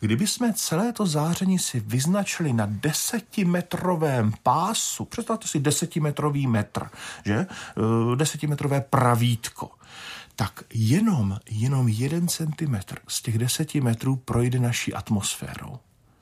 [0.00, 6.88] Kdyby jsme celé to záření si vyznačili na desetimetrovém pásu, představte si desetimetrový metr,
[7.24, 7.34] že?
[7.36, 9.70] Eh, desetimetrové pravítko,
[10.36, 15.78] tak jenom, jenom jeden centimetr z těch deseti metrů projde naší atmosférou.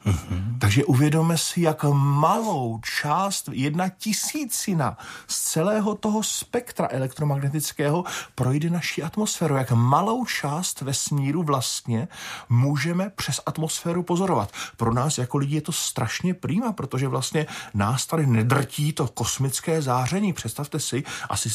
[0.06, 0.58] Mm-hmm.
[0.58, 9.02] Takže uvědomme si, jak malou část, jedna tisícina z celého toho spektra elektromagnetického projde naší
[9.02, 9.56] atmosféru.
[9.56, 12.08] Jak malou část vesmíru vlastně
[12.48, 14.52] můžeme přes atmosféru pozorovat.
[14.76, 19.82] Pro nás jako lidi je to strašně prýma, protože vlastně nás tady nedrtí to kosmické
[19.82, 20.32] záření.
[20.32, 21.50] Představte si, asi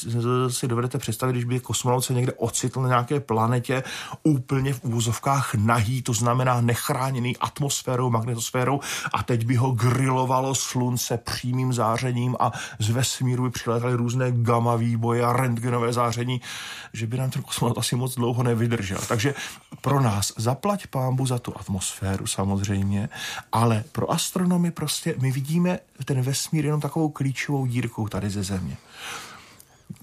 [0.49, 3.83] si dovedete představit, když by kosmonaut se někde ocitl na nějaké planetě
[4.23, 8.79] úplně v úzovkách nahý, to znamená nechráněný atmosférou, magnetosférou atmosférou
[9.13, 14.75] a teď by ho grilovalo slunce přímým zářením a z vesmíru by přilétaly různé gamma
[14.75, 16.41] výboje a rentgenové záření,
[16.93, 18.99] že by nám ten kosmonaut asi moc dlouho nevydržel.
[19.07, 19.33] Takže
[19.81, 23.09] pro nás zaplať pámbu za tu atmosféru samozřejmě,
[23.51, 28.77] ale pro astronomy prostě my vidíme ten vesmír jenom takovou klíčovou dírkou tady ze Země.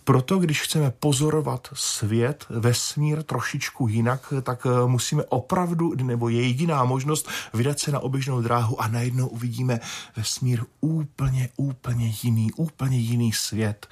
[0.07, 6.85] Proto, když chceme pozorovat svět, vesmír trošičku jinak, tak eh, musíme opravdu, nebo je jediná
[6.85, 9.81] možnost vydat se na oběžnou dráhu a najednou uvidíme
[10.16, 13.87] vesmír úplně, úplně jiný, úplně jiný svět.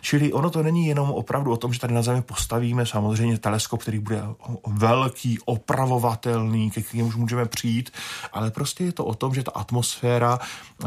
[0.00, 3.82] Čili ono to není jenom opravdu o tom, že tady na Zemi postavíme samozřejmě teleskop,
[3.82, 4.22] který bude
[4.66, 7.90] velký, opravovatelný, ke kterému už můžeme přijít,
[8.32, 10.86] ale prostě je to o tom, že ta atmosféra e,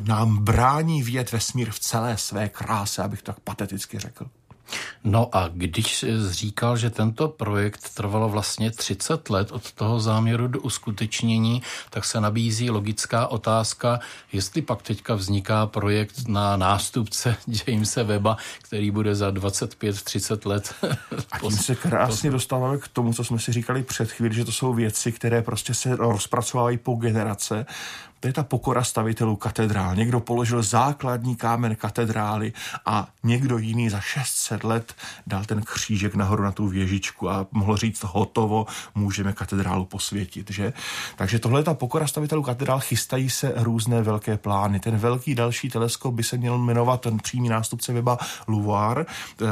[0.00, 4.26] nám brání vidět vesmír v celé své kráse, abych tak pateticky řekl.
[5.04, 10.60] No a když říkal, že tento projekt trvalo vlastně 30 let od toho záměru do
[10.60, 14.00] uskutečnění, tak se nabízí logická otázka,
[14.32, 20.74] jestli pak teďka vzniká projekt na nástupce Jamesa Weba, který bude za 25-30 let.
[21.32, 24.52] A tím se krásně dostáváme k tomu, co jsme si říkali před chvíli, že to
[24.52, 27.66] jsou věci, které prostě se rozpracovávají po generace.
[28.22, 29.96] To je ta pokora stavitelů katedrál.
[29.96, 32.52] Někdo položil základní kámen katedrály
[32.86, 34.94] a někdo jiný za 600 let
[35.26, 40.72] dal ten křížek nahoru na tu věžičku a mohl říct hotovo, můžeme katedrálu posvětit, že?
[41.16, 44.80] Takže tohle je ta pokora stavitelů katedrál, chystají se různé velké plány.
[44.80, 49.06] Ten velký další teleskop by se měl jmenovat ten přímý nástupce weba Luvar.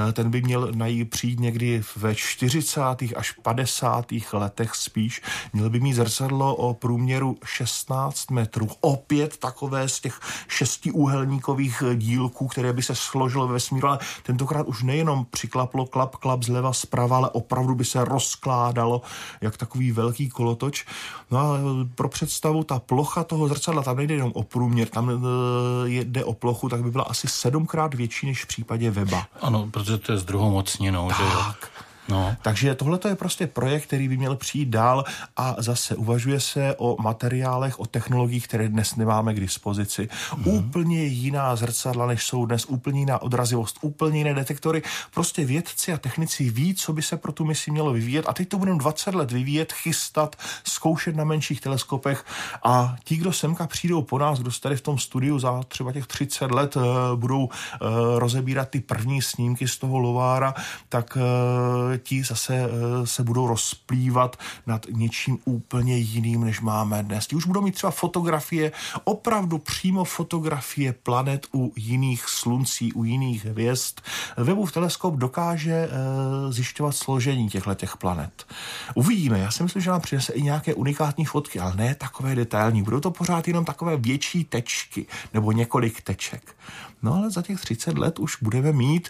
[0.08, 2.80] Eh, ten by měl najít přijít někdy ve 40.
[3.16, 4.06] až 50.
[4.32, 5.22] letech spíš.
[5.52, 8.76] Měl by mít zrcadlo o průměru 16 metrů metrů.
[8.80, 14.66] Opět takové z těch šesti úhelníkových dílků, které by se složilo ve vesmíru, ale tentokrát
[14.66, 19.02] už nejenom přiklaplo klap, klap zleva, zprava, ale opravdu by se rozkládalo
[19.40, 20.86] jak takový velký kolotoč.
[21.30, 21.58] No a
[21.94, 25.14] pro představu, ta plocha toho zrcadla, tam nejde jenom o průměr, tam e,
[25.88, 29.26] jde o plochu, tak by byla asi sedmkrát větší než v případě weba.
[29.40, 31.08] Ano, protože to je s druhou mocninou.
[31.08, 31.16] Tak.
[31.16, 31.42] Že jo?
[32.10, 32.36] No.
[32.42, 35.04] Takže tohle je prostě projekt, který by měl přijít dál
[35.36, 40.08] a zase uvažuje se o materiálech, o technologiích, které dnes nemáme k dispozici.
[40.36, 40.46] Mm.
[40.46, 44.82] Úplně jiná zrcadla, než jsou dnes, úplně jiná odrazivost, úplně jiné detektory.
[45.14, 48.48] Prostě vědci a technici ví, co by se pro tu misi mělo vyvíjet a teď
[48.48, 52.24] to budeme 20 let vyvíjet, chystat, zkoušet na menších teleskopech
[52.64, 56.06] a ti, kdo semka přijdou po nás, kdo tady v tom studiu za třeba těch
[56.06, 56.82] 30 let uh,
[57.14, 57.48] budou uh,
[58.18, 60.54] rozebírat ty první snímky z toho lovára,
[60.88, 64.36] tak uh, ti zase uh, se budou rozplývat
[64.66, 67.26] nad něčím úplně jiným, než máme dnes.
[67.26, 68.72] Ti už budou mít třeba fotografie,
[69.04, 74.00] opravdu přímo fotografie planet u jiných sluncí, u jiných hvězd.
[74.36, 78.46] Webův teleskop dokáže uh, zjišťovat složení těchto těch planet.
[78.94, 82.82] Uvidíme, já si myslím, že nám přinese i nějaké unikátní fotky, ale ne takové detailní.
[82.82, 86.56] Budou to pořád jenom takové větší tečky nebo několik teček.
[87.02, 89.08] No ale za těch 30 let už budeme mít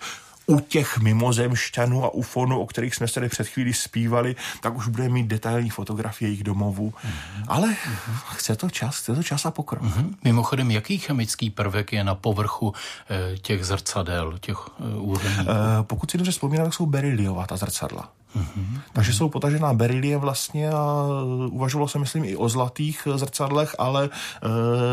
[0.51, 5.09] u těch mimozemšťanů a ufonů, o kterých jsme tady před chvílí zpívali, tak už bude
[5.09, 6.91] mít detailní fotografie jejich domovů.
[6.91, 7.45] Mm-hmm.
[7.49, 8.35] Ale mm-hmm.
[8.35, 9.83] chce to čas, chce to čas a pokrok.
[9.83, 10.15] Mm-hmm.
[10.25, 12.75] Mimochodem, jaký chemický prvek je na povrchu
[13.11, 15.41] e, těch zrcadel, těch e, úrovní?
[15.41, 15.47] E,
[15.83, 18.09] pokud si dobře vzpomínám, tak jsou beryliová ta zrcadla.
[18.37, 18.81] Mm-hmm.
[18.93, 21.07] Takže jsou potažená berilie vlastně a
[21.51, 24.05] uvažovalo se, myslím, i o zlatých zrcadlech, ale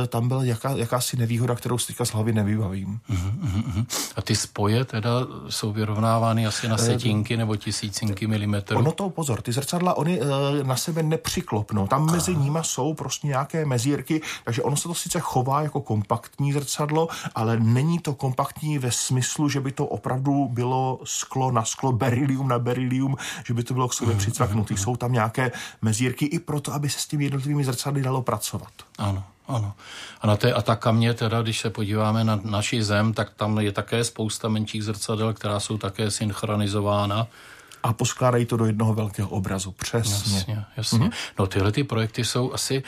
[0.04, 3.00] e, tam byla jaká, jakási nevýhoda, kterou si teďka z hlavy nevybavím.
[3.10, 3.86] Mm-hmm.
[4.16, 5.10] A ty spoje teda
[5.50, 8.78] jsou vyrovnávány asi na eh, setinky nebo tisícinky milimetrů?
[8.78, 10.24] Ono to, pozor, ty zrcadla, oni e,
[10.64, 11.88] na sebe nepřiklopnou.
[11.88, 12.44] Tam mezi Aha.
[12.44, 17.60] nimi jsou prostě nějaké mezírky, takže ono se to sice chová jako kompaktní zrcadlo, ale
[17.60, 22.60] není to kompaktní ve smyslu, že by to opravdu bylo sklo na sklo, berilium na
[22.60, 23.16] berilium,
[23.46, 24.74] že by to bylo k sobě mm, přicvaknutý.
[24.74, 28.72] Mm, Jsou tam nějaké mezírky i proto, aby se s těmi jednotlivými zrcadly dalo pracovat.
[28.98, 29.24] Ano.
[29.48, 29.74] Ano.
[30.22, 34.04] A na té Atakamě, teda, když se podíváme na naši zem, tak tam je také
[34.04, 37.28] spousta menších zrcadel, která jsou také synchronizována
[37.84, 39.72] a poskládají to do jednoho velkého obrazu.
[39.72, 40.36] Přesně.
[40.36, 41.00] Jasně, jasně.
[41.00, 41.12] Mm-hmm.
[41.40, 42.84] No tyhle ty projekty jsou asi e,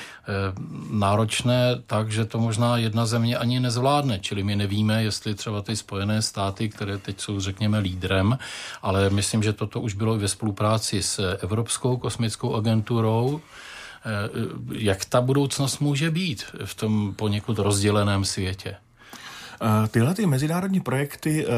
[0.91, 5.75] náročné tak, že to možná jedna země ani nezvládne, čili my nevíme, jestli třeba ty
[5.75, 8.37] Spojené státy, které teď jsou, řekněme, lídrem,
[8.81, 14.09] ale myslím, že toto už bylo ve spolupráci s Evropskou kosmickou agenturou, eh,
[14.71, 18.75] jak ta budoucnost může být v tom poněkud rozděleném světě?
[19.61, 21.53] Eh, tyhle ty mezinárodní projekty uh,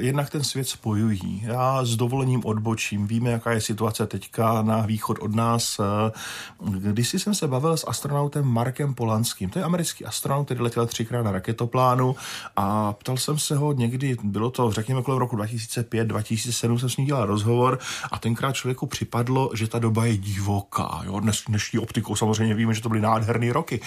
[0.00, 1.42] jednak ten svět spojují.
[1.44, 3.06] Já s dovolením odbočím.
[3.06, 5.78] Víme, jaká je situace teďka na východ od nás.
[5.78, 10.86] Uh, když jsem se bavil s astronautem Markem Polanským, to je americký astronaut, který letěl
[10.86, 12.16] třikrát na raketoplánu
[12.56, 16.96] a ptal jsem se ho někdy, bylo to řekněme kolem roku 2005, 2007 jsem s
[16.96, 17.78] ním dělal rozhovor
[18.12, 21.00] a tenkrát člověku připadlo, že ta doba je divoká.
[21.04, 21.20] Jo?
[21.20, 23.80] Dnes, dnešní optikou samozřejmě víme, že to byly nádherné roky.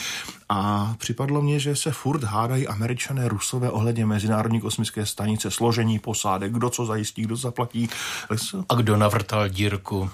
[0.49, 5.99] A připadlo mně, že se furt hádají američané, Rus Rusové ohledně Mezinárodní kosmické stanice, složení
[5.99, 7.89] posádek, kdo co zajistí, kdo zaplatí.
[8.69, 10.09] A kdo navrtal dírku.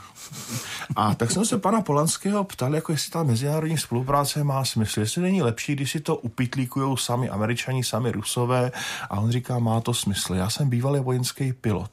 [0.95, 5.21] A tak jsem se pana Polanského ptal, jako jestli ta mezinárodní spolupráce má smysl, jestli
[5.21, 8.71] není lepší, když si to upitlíkují sami američani, sami rusové
[9.09, 10.33] a on říká, má to smysl.
[10.33, 11.91] Já jsem bývalý vojenský pilot.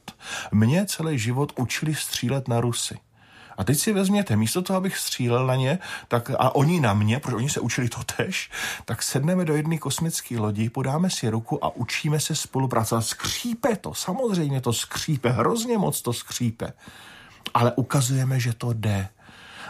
[0.51, 2.97] Mě celý život učili střílet na Rusy.
[3.57, 7.19] A teď si vezměte, místo toho, abych střílel na ně, tak a oni na mě,
[7.19, 8.49] protože oni se učili to tež,
[8.85, 13.01] tak sedneme do jedné kosmické lodi, podáme si ruku a učíme se spolupracovat.
[13.01, 16.73] Skřípe to, samozřejmě to skřípe, hrozně moc to skřípe.
[17.53, 19.07] Ale ukazujeme, že to jde.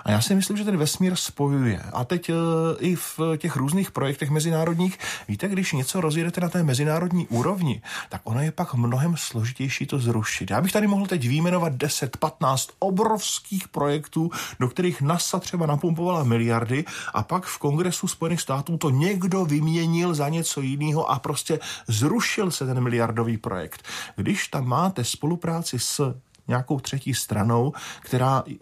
[0.05, 1.81] A já si myslím, že ten vesmír spojuje.
[1.93, 2.35] A teď uh,
[2.79, 8.21] i v těch různých projektech mezinárodních, víte, když něco rozjedete na té mezinárodní úrovni, tak
[8.23, 10.51] ono je pak mnohem složitější to zrušit.
[10.51, 16.23] Já bych tady mohl teď výjmenovat 10, 15 obrovských projektů, do kterých NASA třeba napumpovala
[16.23, 21.59] miliardy a pak v Kongresu Spojených států to někdo vyměnil za něco jiného a prostě
[21.87, 23.83] zrušil se ten miliardový projekt.
[24.15, 26.15] Když tam máte spolupráci s
[26.47, 28.53] nějakou třetí stranou, která e,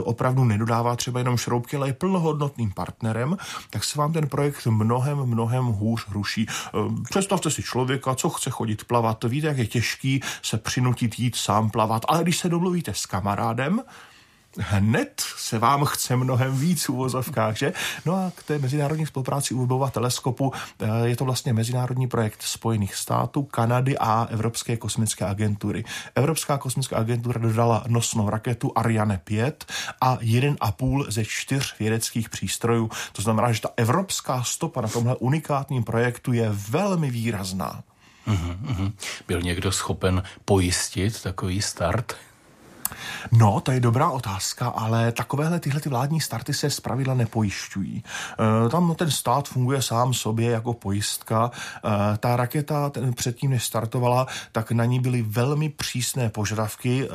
[0.00, 3.36] opravdu nedodává třeba jenom šroubky, ale je plnohodnotným partnerem,
[3.70, 6.46] tak se vám ten projekt mnohem, mnohem hůř ruší.
[6.46, 11.36] E, představte si člověka, co chce chodit plavat, víte, jak je těžký se přinutit jít
[11.36, 13.82] sám plavat, ale když se domluvíte s kamarádem,
[14.58, 17.72] hned se vám chce mnohem víc uvozovkách, že?
[18.06, 22.42] No a k té mezinárodní spolupráci u Webova teleskopu eh, je to vlastně mezinárodní projekt
[22.42, 25.84] Spojených států, Kanady a Evropské kosmické agentury.
[26.14, 29.64] Evropská kosmická agentura dodala nosnou raketu Ariane 5
[30.00, 32.90] a jeden a půl ze čtyř vědeckých přístrojů.
[33.12, 37.82] To znamená, že ta evropská stopa na tomhle unikátním projektu je velmi výrazná.
[38.26, 38.92] Uhum, uhum.
[39.28, 42.16] Byl někdo schopen pojistit takový start?
[43.32, 48.04] No, to je dobrá otázka, ale takovéhle tyhle ty vládní starty se zpravidla nepojišťují.
[48.66, 51.50] E, tam ten stát funguje sám sobě jako pojistka.
[51.84, 57.08] E, ta raketa ten, předtím, než startovala, tak na ní byly velmi přísné požadavky e,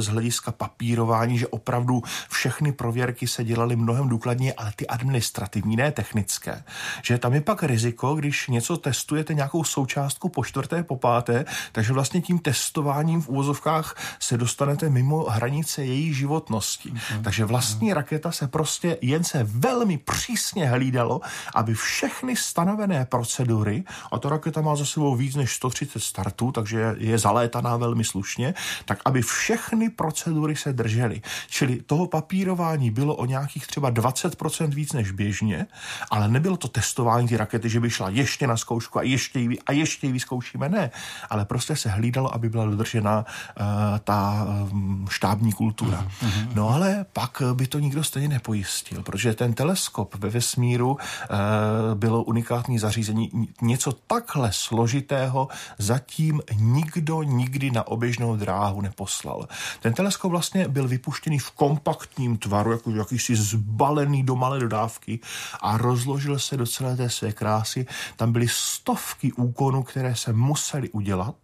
[0.00, 5.92] z hlediska papírování, že opravdu všechny prověrky se dělaly mnohem důkladně, ale ty administrativní, ne
[5.92, 6.64] technické.
[7.02, 11.92] Že tam je pak riziko, když něco testujete nějakou součástku po čtvrté, po páté, takže
[11.92, 16.90] vlastně tím testováním v úvozovkách se dostanete mimo hranice její životnosti.
[16.90, 17.22] Mm-hmm.
[17.22, 17.94] Takže vlastní mm-hmm.
[17.94, 21.20] raketa se prostě jen se velmi přísně hlídalo,
[21.54, 26.94] aby všechny stanovené procedury, a ta raketa má za sebou víc než 130 startů, takže
[26.98, 28.54] je zalétaná velmi slušně,
[28.84, 31.22] tak aby všechny procedury se držely.
[31.48, 35.66] Čili toho papírování bylo o nějakých třeba 20% víc než běžně,
[36.10, 39.58] ale nebylo to testování ty rakety, že by šla ještě na zkoušku a ještě ji,
[39.66, 40.90] a ještě ji vyzkoušíme, ne.
[41.30, 43.64] Ale prostě se hlídalo, aby byla dodržena uh,
[44.04, 46.08] ta um, štábní kultura.
[46.22, 46.48] Mm-hmm.
[46.54, 52.22] No ale pak by to nikdo stejně nepojistil, protože ten teleskop ve vesmíru e, bylo
[52.22, 53.30] unikátní zařízení.
[53.62, 59.48] Něco takhle složitého zatím nikdo nikdy na oběžnou dráhu neposlal.
[59.80, 65.20] Ten teleskop vlastně byl vypuštěný v kompaktním tvaru, jako jakýsi zbalený do malé dodávky
[65.60, 67.86] a rozložil se do celé té své krásy.
[68.16, 71.36] Tam byly stovky úkonů, které se museli udělat,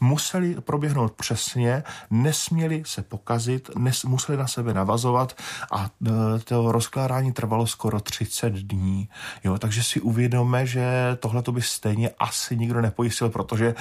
[0.00, 3.70] museli proběhnout přesně, nesměli se pokazit,
[4.06, 5.36] museli na sebe navazovat
[5.72, 9.08] a e, to rozkládání trvalo skoro 30 dní.
[9.44, 13.74] Jo, takže si uvědomme, že tohle to by stejně asi nikdo nepojistil, protože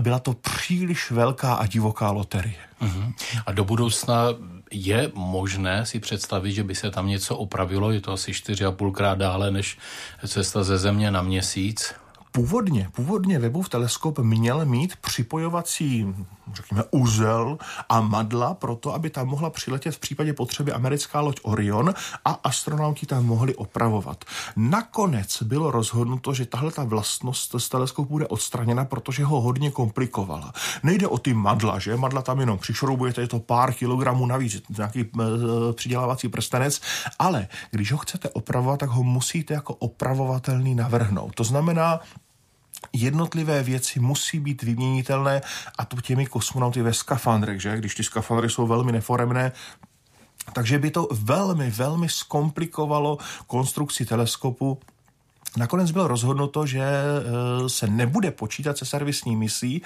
[0.00, 2.62] byla to příliš velká a divoká loterie.
[2.80, 3.14] Uh-huh.
[3.46, 4.28] A do budoucna
[4.70, 7.90] je možné si představit, že by se tam něco opravilo?
[7.90, 9.78] Je to asi 4,5 krát dále než
[10.26, 11.94] cesta ze Země na měsíc.
[12.32, 16.14] Původně, původně Webův teleskop měl mít připojovací,
[16.54, 17.58] řekněme, úzel
[17.88, 22.30] a madla pro to, aby tam mohla přiletět v případě potřeby americká loď Orion a
[22.30, 24.24] astronauti tam mohli opravovat.
[24.56, 30.52] Nakonec bylo rozhodnuto, že tahle ta vlastnost z teleskopu bude odstraněna, protože ho hodně komplikovala.
[30.82, 31.96] Nejde o ty madla, že?
[31.96, 35.06] Madla tam jenom přišroubujete, je to pár kilogramů navíc, nějaký e,
[35.72, 36.80] přidělávací prstenec,
[37.18, 41.34] ale když ho chcete opravovat, tak ho musíte jako opravovatelný navrhnout.
[41.34, 42.00] To znamená,
[42.92, 45.40] jednotlivé věci musí být vyměnitelné
[45.78, 47.76] a to těmi kosmonauty ve skafandrech, že?
[47.76, 49.52] Když ty skafandry jsou velmi neforemné,
[50.52, 54.78] takže by to velmi, velmi zkomplikovalo konstrukci teleskopu
[55.56, 59.82] Nakonec bylo rozhodnuto, že e, se nebude počítat se servisní misí,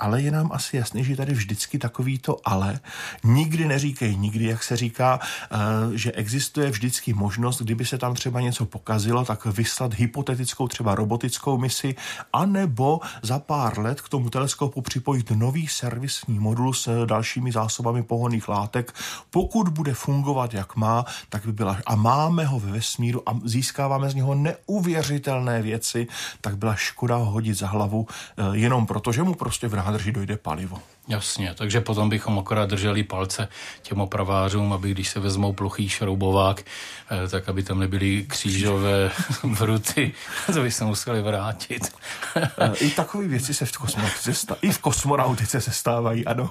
[0.00, 2.80] ale je nám asi jasný, že tady vždycky takový to ale.
[3.24, 5.56] Nikdy neříkej nikdy, jak se říká, eh,
[5.94, 11.58] že existuje vždycky možnost, kdyby se tam třeba něco pokazilo, tak vyslat hypotetickou třeba robotickou
[11.58, 11.94] misi,
[12.32, 18.48] anebo za pár let k tomu teleskopu připojit nový servisní modul s dalšími zásobami pohonných
[18.48, 18.94] látek.
[19.30, 24.10] Pokud bude fungovat, jak má, tak by byla, a máme ho ve vesmíru a získáváme
[24.10, 26.06] z něho neuvěřitelné věci,
[26.40, 30.12] tak byla škoda ho hodit za hlavu eh, jenom proto, že mu prostě v nádrži
[30.12, 30.78] dojde palivo.
[31.08, 33.48] Jasně, takže potom bychom akorát drželi palce
[33.82, 39.10] těm opravářům, aby když se vezmou plochý šroubovák, eh, tak aby tam nebyly křížové
[39.42, 40.12] vruty,
[40.54, 41.94] to by se museli vrátit.
[42.36, 46.50] Eh, I takové věci se v kosmonautice, stá- i v kosmonautice se stávají, ano.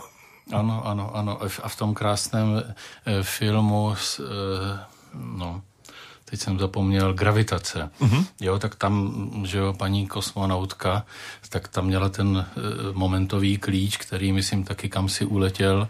[0.54, 1.40] Ano, ano, ano.
[1.64, 2.64] A v tom krásném
[3.06, 4.22] eh, filmu s,
[5.14, 5.62] no,
[6.30, 7.90] teď jsem zapomněl, gravitace.
[8.02, 8.26] Uh-huh.
[8.42, 11.06] Jo, tak tam, že jo, paní kosmonautka,
[11.50, 12.46] tak tam měla ten uh,
[12.94, 15.88] momentový klíč, který, myslím, taky kam si uletěl.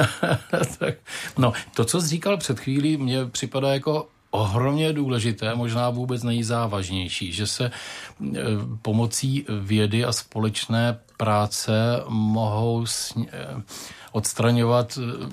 [0.78, 0.94] tak,
[1.38, 7.32] no, to, co jsi říkal před chvílí, mně připadá jako ohromně důležité, možná vůbec nejzávažnější,
[7.32, 7.70] že se
[8.18, 8.36] uh,
[8.82, 11.72] pomocí vědy a společné práce
[12.08, 12.84] mohou
[13.16, 13.24] uh,
[14.14, 15.26] odstraňovat eh,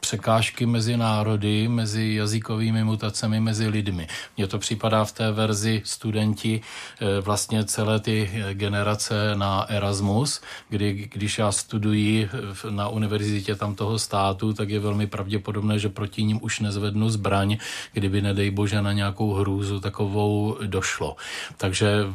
[0.00, 4.06] překážky mezi národy, mezi jazykovými mutacemi, mezi lidmi.
[4.36, 11.08] Mně to připadá v té verzi studenti eh, vlastně celé ty generace na Erasmus, kdy
[11.12, 12.30] když já studuji
[12.70, 17.58] na univerzitě tam toho státu, tak je velmi pravděpodobné, že proti ním už nezvednu zbraň,
[17.92, 21.16] kdyby nedej bože na nějakou hrůzu takovou došlo.
[21.56, 22.06] Takže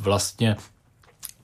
[0.00, 0.56] vlastně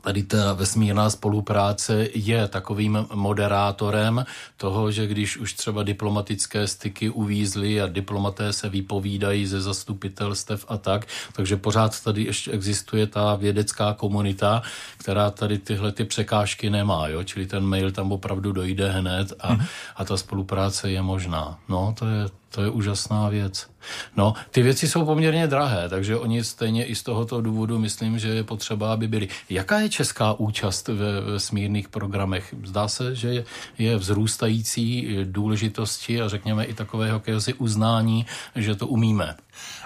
[0.00, 4.24] tady ta vesmírná spolupráce je takovým moderátorem
[4.56, 10.78] toho, že když už třeba diplomatické styky uvízly a diplomaté se vypovídají ze zastupitelstev a
[10.78, 14.62] tak, takže pořád tady ještě existuje ta vědecká komunita,
[14.98, 17.24] která tady tyhle ty překážky nemá, jo?
[17.24, 19.60] čili ten mail tam opravdu dojde hned a, mm.
[19.96, 21.58] a ta spolupráce je možná.
[21.68, 23.70] No, to je To je úžasná věc.
[24.16, 28.28] No, ty věci jsou poměrně drahé, takže oni stejně i z tohoto důvodu myslím, že
[28.28, 29.28] je potřeba, aby byli.
[29.50, 32.54] Jaká je česká účast ve, ve smírných programech?
[32.64, 33.44] Zdá se, že je,
[33.78, 39.34] je vzrůstající důležitosti a řekněme i takového jakéhosi uznání, že to umíme.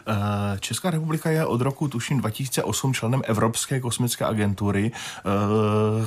[0.06, 4.92] Eh, Česká republika je od roku, tuším, 2008 členem Evropské kosmické agentury.
[4.94, 5.22] Eh,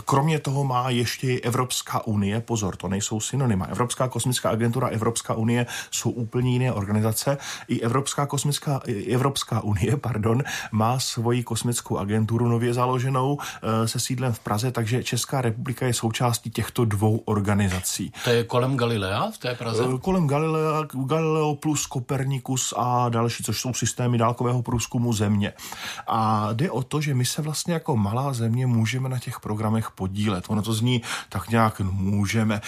[0.06, 3.66] kromě toho má ještě Evropská unie, pozor, to nejsou synonyma.
[3.66, 7.38] Evropská kosmická agentura, Evropská unie jsou úplně jiné organizace.
[7.68, 14.34] I Evropská kosmická, Evropská unie, pardon, má svoji kosmickou agenturu nově založenou eh, se sídlem
[14.34, 18.14] v Praze, takže Česká republika je součástí těchto dvou organizací.
[18.24, 19.84] To je kolem Galilea v té Praze?
[20.02, 25.54] Kolem Galilea, Galileo plus Kopernikus a další, což jsou systémy dálkového průzkumu země.
[26.08, 29.92] A jde o to, že my se vlastně jako malá země můžeme na těch programech
[29.92, 30.46] podílet.
[30.48, 32.62] Ono to zní tak nějak můžeme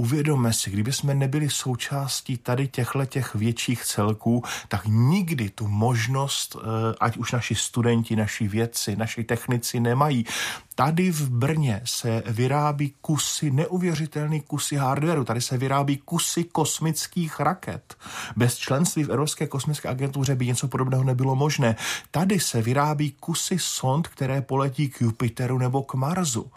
[0.00, 6.56] uvědomme si, kdyby jsme nebyli součástí tady těchto těch větších celků, tak nikdy tu možnost,
[6.56, 10.24] eh, ať už naši studenti, naši vědci, naši technici nemají.
[10.74, 15.24] Tady v Brně se vyrábí kusy, neuvěřitelný kusy hardwareu.
[15.24, 17.96] Tady se vyrábí kusy kosmických raket.
[18.36, 21.76] Bez členství v Evropské kosmické agentuře by něco podobného nebylo možné.
[22.10, 26.50] Tady se vyrábí kusy sond, které poletí k Jupiteru nebo k Marsu.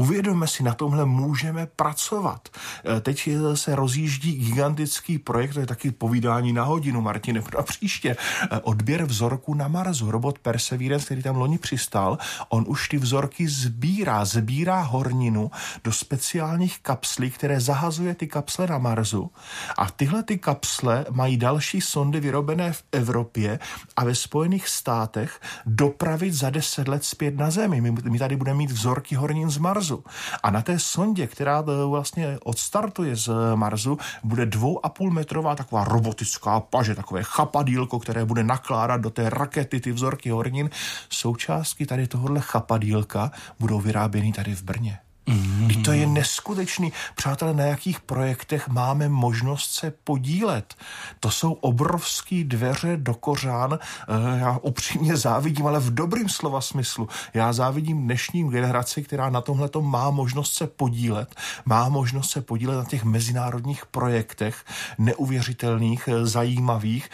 [0.00, 2.48] Uvědomme si, na tomhle můžeme pracovat.
[2.96, 8.10] E, teď se rozjíždí gigantický projekt, to je taky povídání na hodinu, Martine, a příště.
[8.10, 10.10] E, odběr vzorku na Marsu.
[10.10, 15.50] Robot Perseverance, který tam loni přistál, on už ty vzorky sbírá, sbírá horninu
[15.84, 19.30] do speciálních kapslí, které zahazuje ty kapsle na Marsu.
[19.78, 23.58] A tyhle ty kapsle mají další sondy vyrobené v Evropě
[23.96, 27.80] a ve Spojených státech dopravit za deset let zpět na Zemi.
[27.80, 30.04] My, my tady budeme mít vzorky hornin z Marsu Marsu.
[30.42, 35.56] A na té sondě, která e, vlastně odstartuje z Marsu, bude dvou a půl metrová
[35.56, 40.70] taková robotická paže, takové chapadílko, které bude nakládat do té rakety ty vzorky hornin.
[41.08, 44.98] Součástky tady tohohle chapadílka budou vyráběny tady v Brně.
[45.30, 45.82] Mm-hmm.
[45.82, 46.92] To je neskutečný.
[47.14, 50.74] Přátelé, na jakých projektech máme možnost se podílet?
[51.20, 53.78] To jsou obrovský dveře do kořán.
[53.82, 57.08] Eh, já upřímně závidím, ale v dobrým slova smyslu.
[57.34, 61.34] Já závidím dnešním generaci, která na tomhle má možnost se podílet.
[61.64, 64.64] Má možnost se podílet na těch mezinárodních projektech,
[64.98, 67.10] neuvěřitelných, eh, zajímavých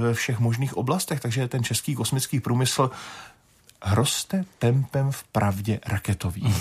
[0.00, 1.20] ve všech možných oblastech.
[1.20, 2.90] Takže ten český kosmický průmysl
[3.90, 6.54] roste tempem v pravdě raketový.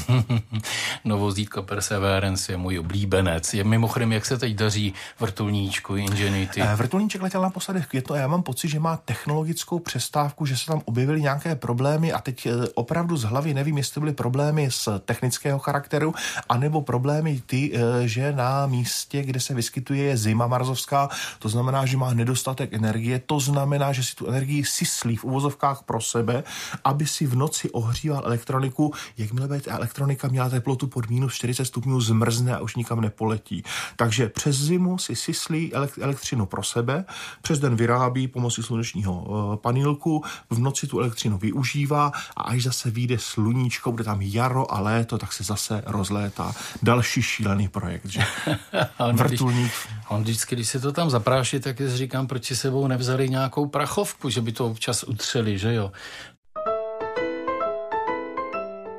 [1.06, 3.54] Novozítko Perseverance je můj oblíbenec.
[3.54, 6.62] Je mimochodem, jak se teď daří vrtulníčku Ingenuity?
[6.62, 10.58] Eh, vrtulníček letěl naposledy v květnu a já mám pocit, že má technologickou přestávku, že
[10.58, 14.72] se tam objevily nějaké problémy a teď eh, opravdu z hlavy nevím, jestli byly problémy
[14.72, 16.14] z technického charakteru,
[16.50, 21.10] anebo problémy ty, eh, že na místě, kde se vyskytuje, je zima marzovská,
[21.40, 25.84] to znamená, že má nedostatek energie, to znamená, že si tu energii syslí v uvozovkách
[25.84, 26.44] pro sebe,
[26.84, 31.66] aby si v noci ohříval elektroniku, jakmile by ta elektronika měla teplotu pod minus 40
[31.66, 33.64] stupňů, zmrzne a už nikam nepoletí.
[33.96, 37.06] Takže přes zimu si syslí elektřinu pro sebe,
[37.42, 42.92] přes den vyrábí pomocí slunečního eh, panílku, v noci tu elektřinu využívá a až zase
[42.92, 46.54] vyjde sluníčko, bude tam jaro a léto, tak se zase rozlétá.
[46.84, 48.22] Další šílený projekt, že?
[49.14, 49.72] Vrtulník.
[50.08, 54.30] On vždycky, když se to tam zapráší, tak říkám, proč si sebou nevzali nějakou prachovku,
[54.30, 55.92] že by to občas utřeli, že jo?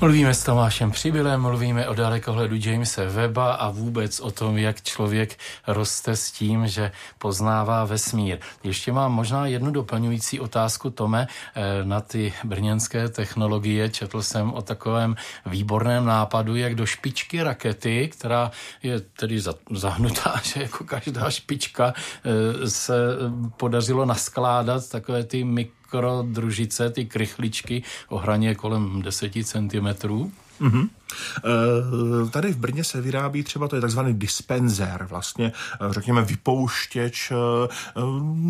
[0.00, 5.38] Mluvíme s Tomášem Přibylem, mluvíme o dalekohledu Jamesa Weba a vůbec o tom, jak člověk
[5.66, 8.38] roste s tím, že poznává vesmír.
[8.64, 13.88] Ještě mám možná jednu doplňující otázku, Tome, eh, na ty brněnské technologie.
[13.88, 18.50] Četl jsem o takovém výborném nápadu, jak do špičky rakety, která
[18.82, 19.40] je tedy
[19.70, 22.94] zahnutá, že jako každá špička eh, se
[23.56, 29.88] podařilo naskládat takové ty mik mikrodružice, ty krychličky o hraně kolem 10 cm.
[30.60, 30.88] Mm-hmm.
[31.44, 37.32] Eh, tady v Brně se vyrábí třeba, to je takzvaný dispenzer, vlastně, eh, řekněme, vypouštěč.
[37.32, 37.34] Eh,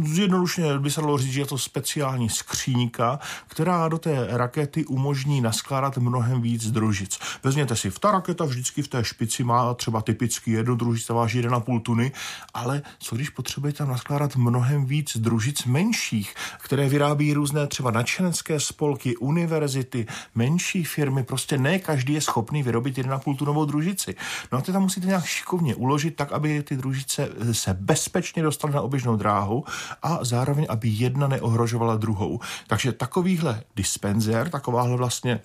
[0.05, 5.41] zjednodušně by se dalo říct, že je to speciální skříňka, která do té rakety umožní
[5.41, 7.19] naskládat mnohem víc družic.
[7.43, 11.81] Vezměte si, ta raketa vždycky v té špici má třeba typicky jednu družice, váží 1,5
[11.81, 12.13] tuny,
[12.55, 18.61] ale co když potřebujete tam naskládat mnohem víc družic menších, které vyrábí různé třeba nadšenecké
[18.61, 24.15] spolky, univerzity, menší firmy, prostě ne každý je schopný schopný vyrobit 1,5 tunovou družici.
[24.53, 28.75] No a ty tam musíte nějak šikovně uložit tak, aby ty družice se bezpečně dostaly
[28.75, 29.65] na oběžnou dráhu
[30.03, 32.41] a zároveň, aby jedna neohrožovala druhou.
[32.67, 35.41] Takže takovýhle dispenzer, takováhle vlastně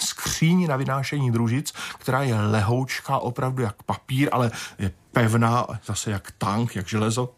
[0.00, 6.32] skříni na vynášení družic, která je lehoučká opravdu jak papír, ale je pevná, zase jak
[6.38, 7.34] tank, jak železo.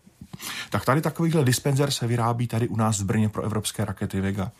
[0.71, 4.53] Tak tady takovýhle dispenzer se vyrábí tady u nás v Brně pro evropské rakety Vega.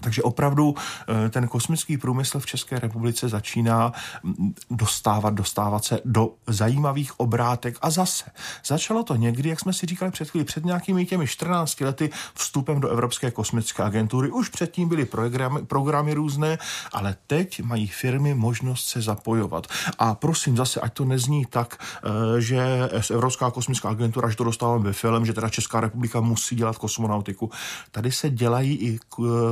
[0.00, 0.74] Takže opravdu
[1.08, 3.92] eh, ten kosmický průmysl v České republice začíná
[4.22, 8.24] mm, dostávat, dostávat se do zajímavých obrátek a zase.
[8.66, 12.80] Začalo to někdy, jak jsme si říkali před chvíli, před nějakými těmi 14 lety vstupem
[12.80, 14.30] do Evropské kosmické agentury.
[14.30, 16.58] Už předtím byly programy, programy různé,
[16.92, 19.66] ale teď mají firmy možnost se zapojovat.
[19.98, 24.84] A prosím zase, ať to nezní tak, eh, že Evropská kosmická agentura, že to dostáváme
[24.84, 27.50] ve film, že teda Česká republika musí dělat kosmonautiku.
[27.90, 28.98] Tady se dělají i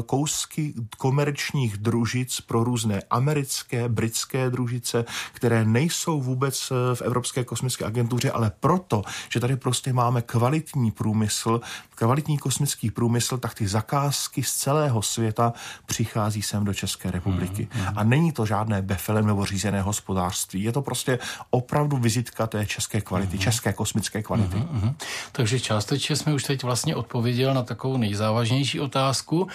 [0.07, 7.45] kous kousky komerčních družic pro různé americké, britské družice, které nejsou vůbec eh, v Evropské
[7.45, 11.61] kosmické agentuře, ale proto, že tady prostě máme kvalitní průmysl,
[11.97, 15.53] kvalitní kosmický průmysl, tak ty zakázky z celého světa
[15.87, 17.69] přichází sem do České republiky.
[17.75, 17.89] Mm, mm.
[17.97, 20.63] A není to žádné befelem nebo řízené hospodářství.
[20.63, 21.19] Je to prostě
[21.51, 23.43] opravdu vizitka té české kvality, mm.
[23.43, 24.57] české kosmické kvality.
[24.57, 24.95] Mm, mm.
[25.33, 29.49] Takže částečně jsme už teď vlastně odpověděl na takovou nejzávažnější otázku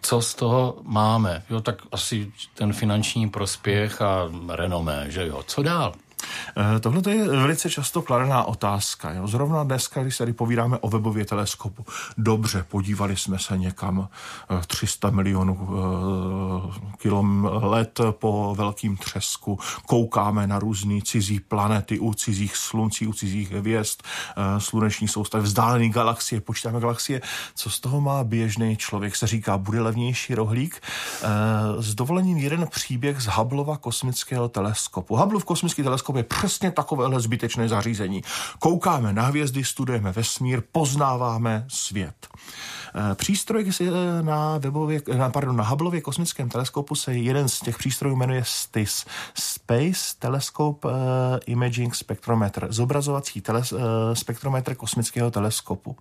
[0.00, 1.42] co z toho máme.
[1.50, 5.44] Jo, tak asi ten finanční prospěch a renomé, že jo.
[5.46, 5.94] Co dál?
[6.58, 9.12] Eh, tohle je velice často kladená otázka.
[9.12, 9.26] Jo.
[9.26, 11.86] Zrovna dneska, když tady povídáme o webově teleskopu,
[12.18, 14.08] dobře, podívali jsme se někam
[14.66, 22.14] 300 eh, milionů eh, kilom let po velkým třesku, koukáme na různé cizí planety u
[22.14, 24.02] cizích sluncí, u cizích hvězd,
[24.58, 27.20] sluneční soustavy, vzdálené galaxie, počítáme galaxie.
[27.54, 29.16] Co z toho má běžný člověk?
[29.16, 30.82] Se říká, bude levnější rohlík.
[31.78, 35.16] S dovolením jeden příběh z Hubbleova kosmického teleskopu.
[35.16, 38.22] Hubbleov kosmický teleskop je přesně takovéhle zbytečné zařízení.
[38.58, 42.14] Koukáme na hvězdy, studujeme vesmír, poznáváme svět.
[42.94, 43.70] Eh, přístroj
[44.22, 49.04] na, webově, na, pardon, na Hubbleově kosmickém teleskopu se jeden z těch přístrojů jmenuje STIS,
[49.34, 50.88] Space Telescope
[51.46, 53.74] Imaging Spectrometer, zobrazovací teles,
[54.12, 55.96] spektrometr kosmického teleskopu.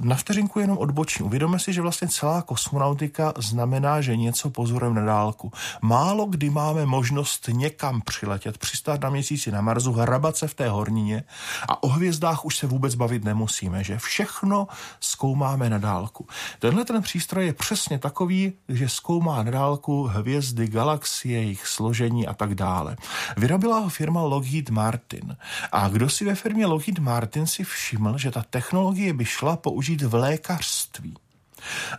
[0.00, 1.26] Na vteřinku jenom odbočím.
[1.26, 5.52] Uvědomme si, že vlastně celá kosmonautika znamená, že něco pozorujeme na dálku.
[5.82, 10.68] Málo kdy máme možnost někam přiletět, přistát na měsíci na Marsu, hrabat se v té
[10.68, 11.24] hornině
[11.68, 14.68] a o hvězdách už se vůbec bavit nemusíme, že všechno
[15.00, 16.26] zkoumáme na dálku.
[16.58, 22.34] Tenhle ten přístroj je přesně takový, že zkoumá na dálku hvězdy, galaxie, jejich složení a
[22.34, 22.96] tak dále.
[23.36, 25.36] Vyrobila ho firma Lockheed Martin.
[25.72, 30.02] A kdo si ve firmě Lockheed Martin si všiml, že ta technologie by šla použít
[30.02, 31.23] v lékařství.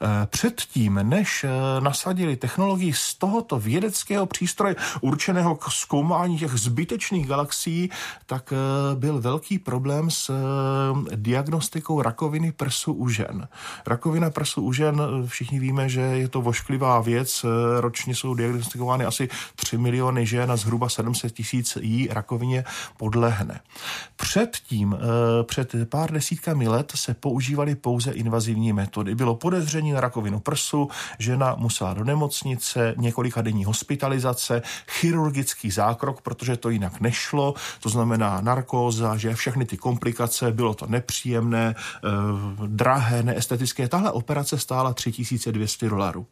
[0.02, 1.50] Eh, předtím, než eh,
[1.82, 7.90] nasadili technologii z tohoto vědeckého přístroje určeného k zkoumání těch zbytečných galaxií,
[8.26, 10.32] tak eh, byl velký problém s
[11.16, 13.48] diagnostikou rakoviny prsu u žen.
[13.88, 17.46] Rakovina prsu u žen, všichni víme, že je to vošklivá věc.
[17.80, 22.64] Ročně jsou diagnostikovány asi 3 miliony žen a zhruba 700 tisíc jí rakovině
[22.98, 23.60] podlehne.
[24.16, 24.98] Předtím,
[25.44, 29.16] před pár desítkami let se používaly pouze invazivní metody.
[29.16, 30.90] Bylo pod podezření na rakovinu prsu,
[31.20, 38.42] žena musela do nemocnice, několika denní hospitalizace, chirurgický zákrok, protože to jinak nešlo, to znamená
[38.42, 42.10] narkóza, že všechny ty komplikace, bylo to nepříjemné, eh,
[42.68, 43.88] drahé, neestetické.
[43.88, 46.28] Tahle operace stála 3200 dolarů.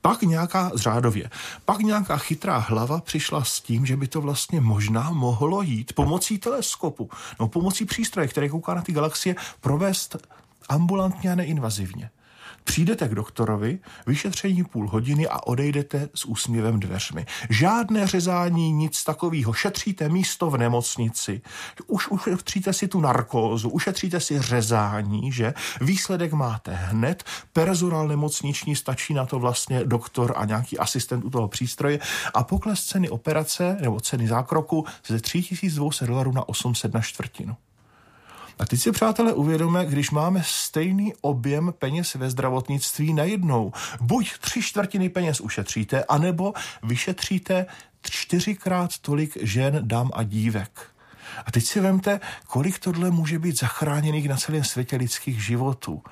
[0.00, 1.30] Pak nějaká, zřádově,
[1.64, 6.38] pak nějaká chytrá hlava přišla s tím, že by to vlastně možná mohlo jít pomocí
[6.38, 10.16] teleskopu, no pomocí přístroje, který kouká na ty galaxie, provést
[10.68, 12.10] ambulantně a neinvazivně.
[12.70, 17.26] Přijdete k doktorovi, vyšetření půl hodiny a odejdete s úsměvem dveřmi.
[17.48, 19.52] Žádné řezání, nic takového.
[19.52, 21.40] Šetříte místo v nemocnici.
[21.86, 25.54] Už ušetříte si tu narkózu, ušetříte si řezání, že?
[25.80, 27.24] Výsledek máte hned.
[27.52, 31.98] Personál nemocniční stačí na to vlastně doktor a nějaký asistent u toho přístroje
[32.34, 37.56] a pokles ceny operace nebo ceny zákroku ze 3200 dolarů na 800 na čtvrtinu.
[38.60, 44.62] A teď si, přátelé, uvědomíme, když máme stejný objem peněz ve zdravotnictví najednou, buď tři
[44.62, 46.52] čtvrtiny peněz ušetříte, anebo
[46.82, 47.66] vyšetříte
[48.02, 50.90] čtyřikrát tolik žen, dám a dívek.
[51.46, 56.02] A teď si vemte, kolik tohle může být zachráněných na celém světě lidských životů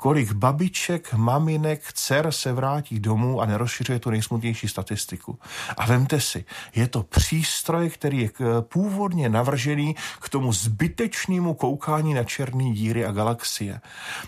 [0.00, 5.38] kolik babiček, maminek, dcer se vrátí domů a nerozšiřuje tu nejsmutnější statistiku.
[5.76, 6.44] A vemte si,
[6.74, 13.06] je to přístroj, který je eh, původně navržený k tomu zbytečnému koukání na černé díry
[13.06, 13.80] a galaxie.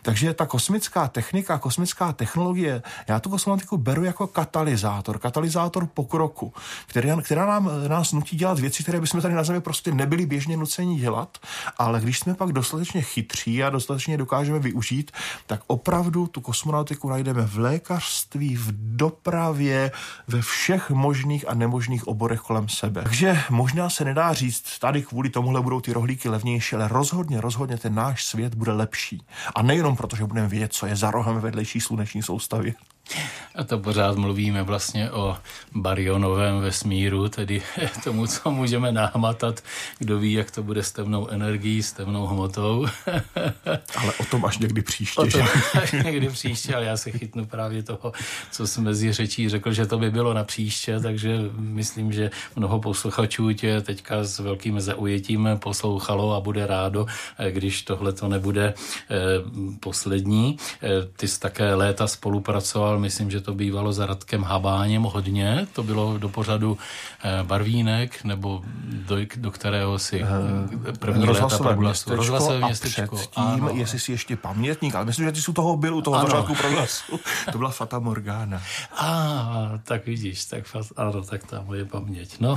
[0.03, 6.53] Takže ta kosmická technika, kosmická technologie, já tu kosmonatiku beru jako katalyzátor, katalyzátor pokroku,
[6.87, 10.57] která, která nám, nás nutí dělat věci, které bychom tady na Zemi prostě nebyli běžně
[10.57, 11.39] nuceni dělat,
[11.79, 15.11] ale když jsme pak dostatečně chytří a dostatečně dokážeme využít,
[15.47, 19.91] tak tak opravdu tu kosmonautiku najdeme v lékařství, v dopravě,
[20.29, 23.03] ve všech možných a nemožných oborech kolem sebe.
[23.03, 27.79] Takže možná se nedá říct, tady kvůli tomuhle budou ty rohlíky levnější, ale rozhodně, rozhodně
[27.79, 29.23] ten náš svět bude lepší.
[29.55, 32.75] A nejenom proto, že budeme vědět, co je za rohem vedlejší sluneční soustavy.
[33.55, 35.37] A to pořád mluvíme vlastně o
[35.75, 37.63] barionovém vesmíru, tedy
[38.05, 39.61] tomu, co můžeme námatat.
[39.99, 42.87] Kdo ví, jak to bude s temnou energií, s temnou hmotou.
[43.97, 45.21] Ale o tom až někdy příště.
[45.21, 45.49] O tom
[45.83, 48.13] až někdy příště, ale já se chytnu právě toho,
[48.51, 52.81] co jsem mezi řečí řekl, že to by bylo na příště, takže myslím, že mnoho
[52.81, 57.07] posluchačů tě teďka s velkým zaujetím poslouchalo a bude rádo,
[57.51, 58.75] když tohle to nebude
[59.11, 59.17] eh,
[59.81, 60.57] poslední.
[60.83, 65.83] Eh, ty jsi také léta spolupracoval myslím, že to bývalo za Radkem Habáněm hodně, to
[65.83, 66.79] bylo do pořadu
[67.25, 70.27] eh, Barvínek, nebo do, do kterého si eh,
[70.99, 73.03] první rozhlasové léta městečko rozhlasové městečko.
[73.03, 73.69] A předtím, ano.
[73.75, 76.27] jestli si ještě pamětník, ale myslím, že ty jsi u toho byl, u toho ano.
[76.27, 76.57] začátku.
[77.53, 78.63] To byla Fata Morgana.
[78.97, 80.65] A, tak vidíš, tak,
[80.97, 82.41] ano, tak ta moje paměť.
[82.41, 82.57] No.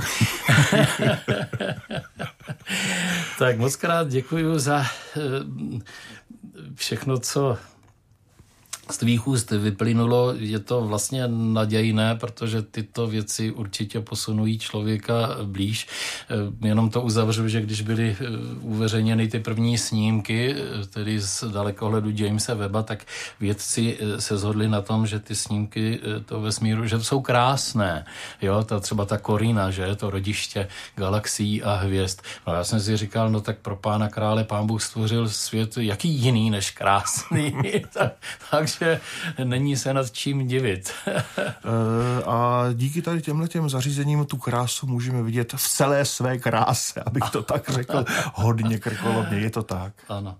[3.38, 5.20] tak moc krát děkuji za eh,
[6.74, 7.58] všechno, co
[8.90, 15.86] z tvých úst vyplynulo, je to vlastně nadějné, protože tyto věci určitě posunují člověka blíž.
[16.30, 18.24] Eh, jenom to uzavřu, že když byly eh,
[18.60, 23.04] uveřejněny ty první snímky, eh, tedy z dalekohledu Jamesa Weba, tak
[23.40, 28.06] vědci se zhodli na tom, že ty snímky to vesmíru, že jsou krásné.
[28.42, 32.20] Jo, ta, třeba ta korina, že to rodiště galaxií a hvězd.
[32.46, 36.08] No já jsem si říkal, no tak pro pána krále pán Bůh stvořil svět jaký
[36.08, 37.56] jiný než krásný.
[37.92, 38.12] tak,
[38.50, 39.00] takže takže
[39.44, 40.92] není se nad čím divit.
[41.38, 47.02] Eh, a díky tady těmhle těm zařízením tu krásu můžeme vidět v celé své kráse,
[47.06, 48.04] abych to tak řekl
[48.34, 49.92] hodně krkolobně, je to tak.
[50.08, 50.36] Ano.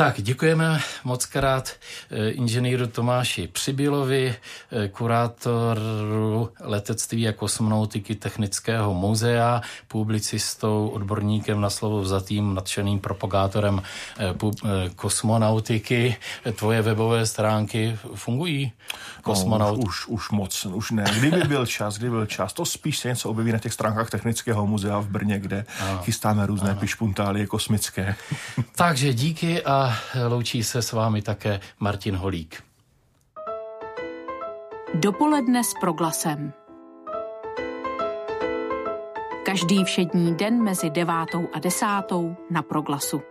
[0.00, 1.70] Tak, děkujeme moc krát
[2.10, 4.34] eh, inženýru Tomáši Přibylovi,
[4.72, 13.82] eh, kurátoru letectví a kosmonautiky Technického muzea, publicistou, odborníkem na slovo vzatým, nadšeným propagátorem
[14.18, 14.34] eh,
[14.96, 16.16] kosmonautiky.
[16.56, 18.72] Tvoje webové stránky fungují?
[19.22, 19.78] Kosmonaut?
[19.78, 21.04] No, už, už moc, už ne.
[21.18, 24.66] Kdyby byl čas, kdyby byl čas, to spíš se něco objeví na těch stránkách Technického
[24.66, 25.98] muzea v Brně, kde ano.
[26.02, 26.80] chystáme různé ano.
[26.80, 28.16] pišpuntály kosmické.
[28.76, 29.62] Takže díky
[30.28, 32.62] loučí se s vámi také Martin Holík.
[34.94, 36.52] Dopoledne s proglasem.
[39.44, 43.22] Každý všední den mezi devátou a desátou na proglasu.